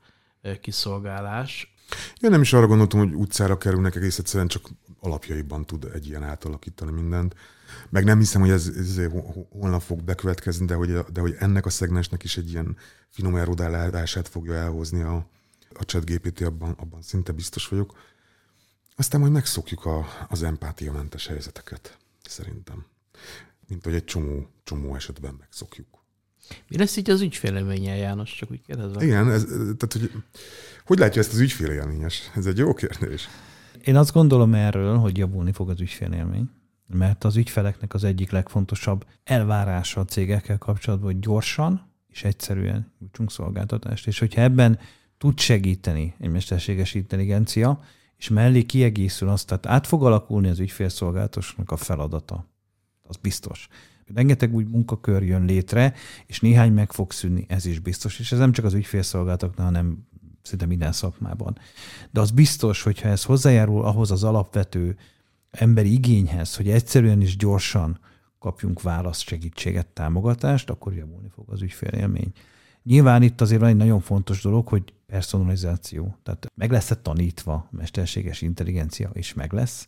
[0.61, 1.73] kiszolgálás.
[2.21, 4.69] Én nem is arra gondoltam, hogy utcára kerülnek, egész egyszerűen csak
[4.99, 7.35] alapjaiban tud egy ilyen átalakítani mindent.
[7.89, 8.99] Meg nem hiszem, hogy ez, ez
[9.49, 12.77] holnap fog bekövetkezni, de hogy, de hogy ennek a szegmensnek is egy ilyen
[13.09, 15.29] finom erodálását fogja elhozni a,
[15.73, 17.97] a chat GPT, abban, abban szinte biztos vagyok.
[18.95, 22.85] Aztán majd megszokjuk a, az empátiamentes helyzeteket, szerintem.
[23.67, 25.87] Mint hogy egy csomó, csomó esetben megszokjuk.
[26.67, 28.35] Mi lesz így az ügyféleménye, János?
[28.35, 29.01] Csak úgy kérdezem.
[29.01, 30.11] Igen, ez, tehát hogy,
[30.85, 32.31] hogy látja ezt az ügyfélélményes?
[32.35, 33.27] Ez egy jó kérdés.
[33.83, 36.49] Én azt gondolom erről, hogy javulni fog az ügyfélélmény
[36.87, 43.31] mert az ügyfeleknek az egyik legfontosabb elvárása a cégekkel kapcsolatban, hogy gyorsan és egyszerűen nyújtsunk
[43.31, 44.07] szolgáltatást.
[44.07, 44.79] És hogyha ebben
[45.17, 47.79] tud segíteni egy mesterséges intelligencia,
[48.17, 52.45] és mellé kiegészül azt, tehát át fog alakulni az ügyfélszolgálatosnak a feladata.
[53.01, 53.67] Az biztos.
[54.13, 55.93] Rengeteg úgy munkakör jön létre,
[56.25, 58.19] és néhány meg fog szűnni, ez is biztos.
[58.19, 60.07] És ez nem csak az ügyfélszolgálatoknál, hanem
[60.41, 61.57] szinte minden szakmában.
[62.11, 64.97] De az biztos, hogyha ez hozzájárul ahhoz az alapvető
[65.57, 67.99] emberi igényhez, hogy egyszerűen és gyorsan
[68.39, 72.31] kapjunk választ, segítséget, támogatást, akkor javulni fog az ügyfélélmény.
[72.83, 76.17] Nyilván itt azért van egy nagyon fontos dolog, hogy personalizáció.
[76.23, 79.87] Tehát meg lesz-e tanítva a mesterséges intelligencia, és meg lesz,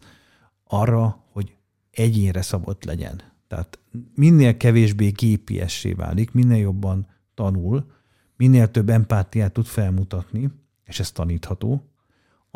[0.64, 1.56] arra, hogy
[1.92, 3.22] egyénre szabott legyen.
[3.48, 3.80] Tehát
[4.16, 7.92] minél kevésbé gépiessé válik, minél jobban tanul,
[8.36, 10.50] minél több empátiát tud felmutatni,
[10.84, 11.90] és ez tanítható,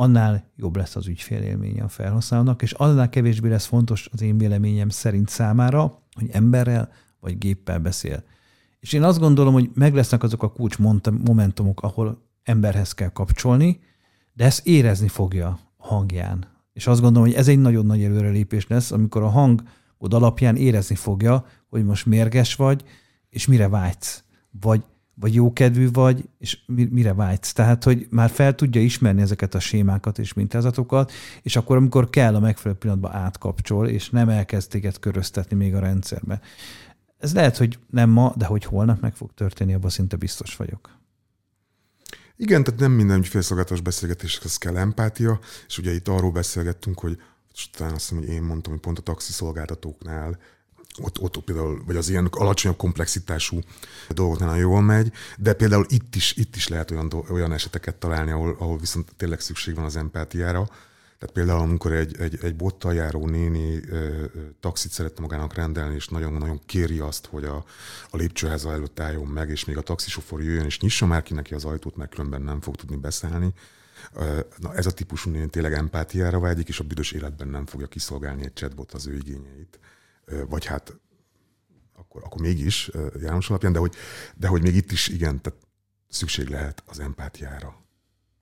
[0.01, 4.89] annál jobb lesz az ügyfélélménye a felhasználónak, és annál kevésbé lesz fontos az én véleményem
[4.89, 8.23] szerint számára, hogy emberrel vagy géppel beszél.
[8.79, 13.79] És én azt gondolom, hogy meg lesznek azok a kulcs momentumok, ahol emberhez kell kapcsolni,
[14.33, 16.47] de ezt érezni fogja hangján.
[16.73, 20.95] És azt gondolom, hogy ez egy nagyon nagy előrelépés lesz, amikor a hangod alapján érezni
[20.95, 22.83] fogja, hogy most mérges vagy,
[23.29, 24.23] és mire vágysz.
[24.61, 24.83] Vagy
[25.13, 27.53] vagy jókedvű vagy, és mire vágysz.
[27.53, 32.35] Tehát, hogy már fel tudja ismerni ezeket a sémákat és mintázatokat, és akkor, amikor kell
[32.35, 36.41] a megfelelő pillanatban átkapcsol, és nem elkezd téged köröztetni még a rendszerbe.
[37.17, 40.99] Ez lehet, hogy nem ma, de hogy holnap meg fog történni, abban szinte biztos vagyok.
[42.35, 47.17] Igen, tehát nem minden ügyfélszolgálatos beszélgetéshez kell empátia, és ugye itt arról beszélgettünk, hogy
[47.77, 50.37] talán azt hiszem, hogy én mondtam, hogy pont a taxiszolgáltatóknál
[50.99, 53.59] ott, ott például, vagy az ilyen alacsonyabb komplexitású
[54.09, 58.55] dolgoknál jól megy, de például itt is, itt is lehet olyan, olyan eseteket találni, ahol,
[58.59, 60.69] ahol viszont tényleg szükség van az empátiára.
[61.19, 64.25] Tehát például, amikor egy, egy, egy bottal járó néni ö,
[64.59, 67.65] taxit szeretne magának rendelni, és nagyon-nagyon kéri azt, hogy a,
[68.09, 71.53] a lépcsőháza előtt álljon meg, és még a taxisofor jöjjön, és nyissa már ki neki
[71.53, 73.53] az ajtót, mert különben nem fog tudni beszállni.
[74.57, 78.43] Na, ez a típusú néni tényleg empátiára vágyik, és a büdös életben nem fogja kiszolgálni
[78.43, 79.79] egy chatbot az ő igényeit
[80.49, 80.99] vagy hát
[81.95, 83.93] akkor, akkor mégis János alapján, de hogy,
[84.35, 85.59] de hogy még itt is igen, tehát
[86.07, 87.75] szükség lehet az empátiára.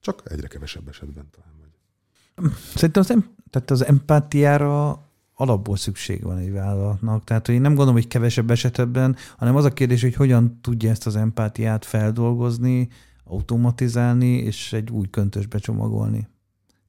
[0.00, 1.50] Csak egyre kevesebb esetben talán.
[1.60, 2.52] Vagy.
[2.74, 7.24] Szerintem az, em- tehát az empátiára alapból szükség van egy vállalatnak.
[7.24, 10.90] Tehát hogy én nem gondolom, hogy kevesebb esetben, hanem az a kérdés, hogy hogyan tudja
[10.90, 12.88] ezt az empátiát feldolgozni,
[13.24, 16.28] automatizálni, és egy új köntösbe csomagolni.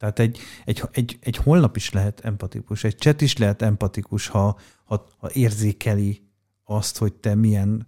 [0.01, 4.57] Tehát egy, egy, egy, egy holnap is lehet empatikus, egy chat is lehet empatikus, ha,
[4.83, 6.21] ha, ha érzékeli
[6.63, 7.87] azt, hogy te milyen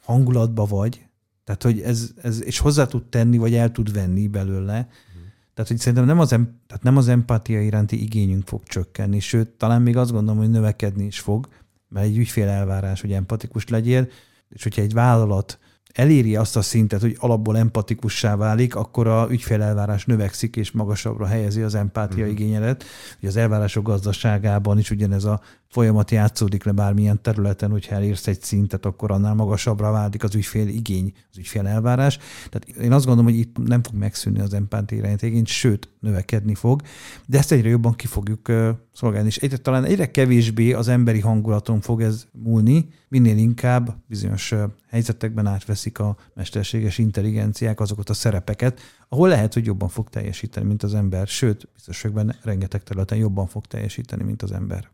[0.00, 1.06] hangulatba vagy,
[1.44, 4.78] tehát, hogy ez, ez, és hozzá tud tenni, vagy el tud venni belőle.
[4.78, 5.28] Uh-huh.
[5.54, 9.48] Tehát, hogy szerintem nem az, em, tehát nem az empátia iránti igényünk fog csökkenni, sőt,
[9.48, 11.48] talán még azt gondolom, hogy növekedni is fog,
[11.88, 14.08] mert egy ügyfél elvárás, hogy empatikus legyél,
[14.48, 15.58] és hogyha egy vállalat
[15.92, 21.62] eléri azt a szintet, hogy alapból empatikussá válik, akkor a ügyfélelvárás növekszik és magasabbra helyezi
[21.62, 22.40] az empátia uh-huh.
[22.40, 22.84] igényelet.
[23.18, 28.42] Ugye az elvárások gazdaságában is ugyanez a folyamat játszódik le bármilyen területen, hogyha elérsz egy
[28.42, 32.18] szintet, akkor annál magasabbra válik az ügyfél igény, az ügyfél elvárás.
[32.50, 36.54] Tehát én azt gondolom, hogy itt nem fog megszűnni az empátia irányít igény, sőt, növekedni
[36.54, 36.82] fog,
[37.26, 38.52] de ezt egyre jobban ki fogjuk
[38.92, 39.28] szolgálni.
[39.28, 44.54] És egyre, talán egyre kevésbé az emberi hangulaton fog ez múlni, minél inkább bizonyos
[44.90, 50.82] helyzetekben átveszik a mesterséges intelligenciák azokat a szerepeket, ahol lehet, hogy jobban fog teljesíteni, mint
[50.82, 54.88] az ember, sőt, biztos, hogy benne rengeteg területen jobban fog teljesíteni, mint az ember.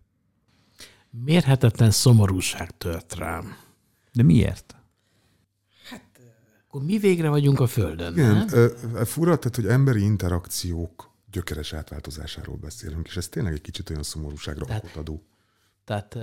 [1.23, 3.57] Mérhetetlen szomorúság tört rám.
[4.13, 4.77] De miért?
[5.89, 6.21] Hát,
[6.67, 8.49] akkor mi végre vagyunk a Földön, Igen,
[9.05, 14.65] fura, tehát, hogy emberi interakciók gyökeres átváltozásáról beszélünk, és ez tényleg egy kicsit olyan szomorúságra
[14.65, 15.23] tehát, okot adó.
[15.85, 16.19] Tehát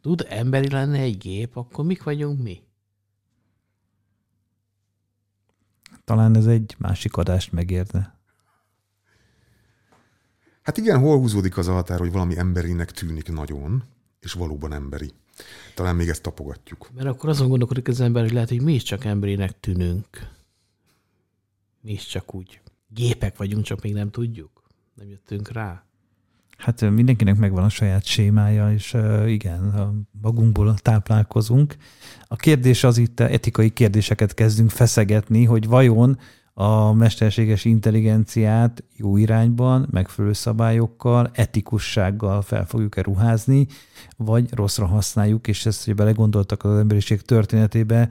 [0.00, 2.62] tud emberi lenne egy gép, akkor mik vagyunk mi?
[6.04, 8.18] Talán ez egy másik adást megérne.
[10.62, 13.84] Hát igen, hol húzódik az a határ, hogy valami emberinek tűnik nagyon,
[14.20, 15.12] és valóban emberi.
[15.74, 16.90] Talán még ezt tapogatjuk.
[16.94, 20.06] Mert akkor azon gondolkodik az ember, hogy lehet, hogy mi is csak emberinek tűnünk.
[21.80, 24.62] Mi is csak úgy gépek vagyunk, csak még nem tudjuk.
[24.94, 25.84] Nem jöttünk rá.
[26.56, 28.96] Hát mindenkinek megvan a saját sémája, és
[29.26, 29.72] igen,
[30.22, 31.76] magunkból táplálkozunk.
[32.26, 36.18] A kérdés az itt, etikai kérdéseket kezdünk feszegetni, hogy vajon
[36.60, 43.66] a mesterséges intelligenciát jó irányban, megfelelő szabályokkal, etikussággal fel fogjuk-e ruházni,
[44.16, 48.08] vagy rosszra használjuk, és ezt, hogy belegondoltak az emberiség történetébe,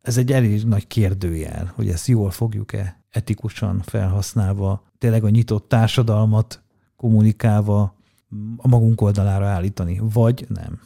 [0.00, 6.62] ez egy elég nagy kérdőjel, hogy ezt jól fogjuk-e etikusan felhasználva, tényleg a nyitott társadalmat
[6.96, 7.96] kommunikálva
[8.56, 10.80] a magunk oldalára állítani, vagy nem?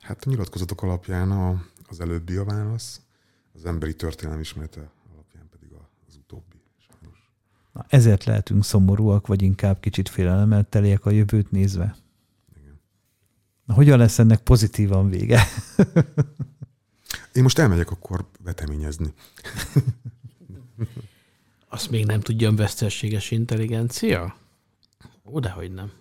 [0.00, 3.03] Hát a nyilatkozatok alapján a, az előbbi a válasz,
[3.54, 5.68] az emberi történelem ismerete alapján pedig
[6.08, 6.56] az utóbbi.
[6.88, 7.30] Sajnos.
[7.72, 11.96] Na, ezért lehetünk szomorúak, vagy inkább kicsit félelemmel teliek a jövőt nézve.
[12.60, 12.80] Igen.
[13.64, 15.42] Na, hogyan lesz ennek pozitívan vége?
[17.32, 19.14] Én most elmegyek akkor veteményezni.
[21.68, 24.36] Azt még nem tudja a mesterséges intelligencia?
[25.24, 25.92] Ó, dehogy nem.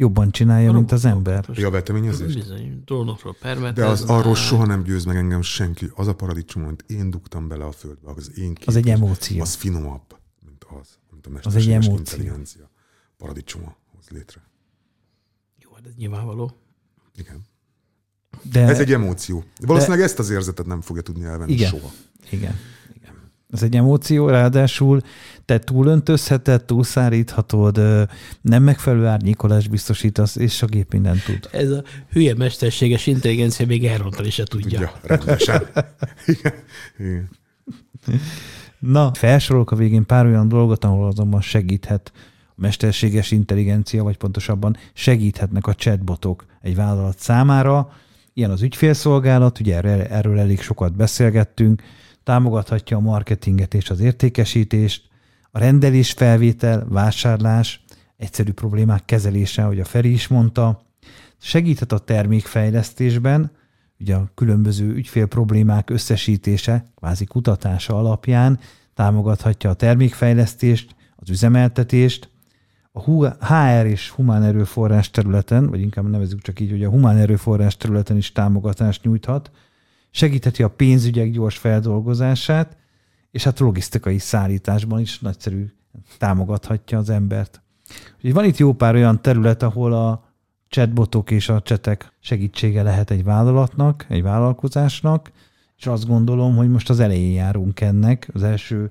[0.00, 1.44] Jobban csinálja, a mint az ember.
[1.52, 2.34] Ja, a veteményezést?
[2.34, 3.74] Bizony, drónokról permet.
[3.74, 5.90] De az arról soha nem győz meg engem senki.
[5.94, 9.40] Az a paradicsom, amit én dugtam bele a földbe, az én kép, Az egy emóció.
[9.40, 11.96] Az finomabb, mint az, mint a mesterséges az egy emóció.
[11.96, 12.70] intelligencia.
[13.16, 14.40] Paradicsoma hoz létre.
[15.58, 16.52] Jó, hát ez nyilvánvaló.
[17.16, 17.40] Igen.
[18.42, 19.44] De, Ez egy emóció.
[19.60, 21.90] Valószínűleg de, ezt az érzetet nem fogja tudni elvenni igen, soha.
[22.30, 22.54] Igen.
[23.52, 25.00] Ez egy emóció, ráadásul
[25.44, 27.80] te túlöntözheted, túlszáríthatod,
[28.40, 31.48] nem megfelelő árnyékolás biztosítasz, és a gép mindent tud.
[31.52, 34.68] Ez a hülye mesterséges intelligencia még elrontani se tudja.
[34.70, 35.62] Tudja, rendesen.
[36.26, 36.52] igen.
[36.98, 37.28] igen.
[38.78, 42.12] Na, felsorolok a végén pár olyan dolgot, ahol azonban segíthet
[42.48, 47.92] a mesterséges intelligencia, vagy pontosabban segíthetnek a chatbotok egy vállalat számára.
[48.34, 51.82] Ilyen az ügyfélszolgálat, ugye erről elég sokat beszélgettünk,
[52.24, 55.08] támogathatja a marketinget és az értékesítést,
[55.50, 57.84] a rendelés felvétel, vásárlás,
[58.16, 60.82] egyszerű problémák kezelése, ahogy a Feri is mondta,
[61.38, 63.50] segíthet a termékfejlesztésben,
[64.00, 68.58] ugye a különböző ügyfél problémák összesítése, kvázi kutatása alapján
[68.94, 72.30] támogathatja a termékfejlesztést, az üzemeltetést,
[72.92, 73.00] a
[73.54, 78.16] HR és humán erőforrás területen, vagy inkább nevezük csak így, hogy a humán erőforrás területen
[78.16, 79.50] is támogatást nyújthat,
[80.10, 82.76] segítheti a pénzügyek gyors feldolgozását,
[83.30, 85.66] és hát logisztikai szállításban is nagyszerű
[86.18, 87.62] támogathatja az embert.
[88.16, 90.24] Úgyhogy van itt jó pár olyan terület, ahol a
[90.68, 95.30] chatbotok és a csetek segítsége lehet egy vállalatnak, egy vállalkozásnak,
[95.76, 98.90] és azt gondolom, hogy most az elején járunk ennek, az első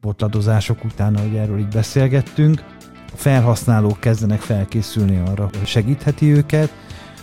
[0.00, 2.64] botladozások után, ahogy erről így beszélgettünk.
[3.12, 6.72] A felhasználók kezdenek felkészülni arra, hogy segítheti őket,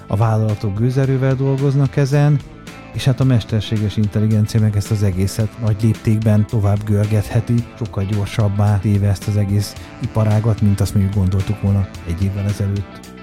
[0.08, 2.40] a vállalatok gőzerővel dolgoznak ezen,
[2.96, 8.80] és hát a mesterséges intelligencia meg ezt az egészet nagy léptékben tovább görgetheti, sokkal gyorsabbá
[8.80, 13.14] téve ezt az egész iparágat, mint azt mondjuk gondoltuk volna egy évvel ezelőtt.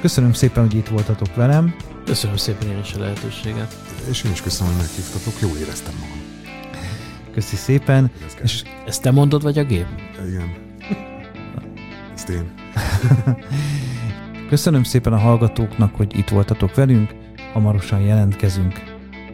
[0.00, 1.74] Köszönöm szépen, hogy itt voltatok velem.
[2.04, 3.76] Köszönöm szépen én is a lehetőséget.
[4.08, 5.40] És én is köszönöm, hogy meghívtatok.
[5.40, 6.20] Jól éreztem magam.
[7.32, 8.10] Köszi szépen.
[8.42, 9.86] És ezt te mondod, vagy a gép?
[10.28, 10.54] Igen.
[12.14, 12.52] Ezt én.
[14.48, 17.14] Köszönöm szépen a hallgatóknak, hogy itt voltatok velünk.
[17.52, 18.95] Hamarosan jelentkezünk.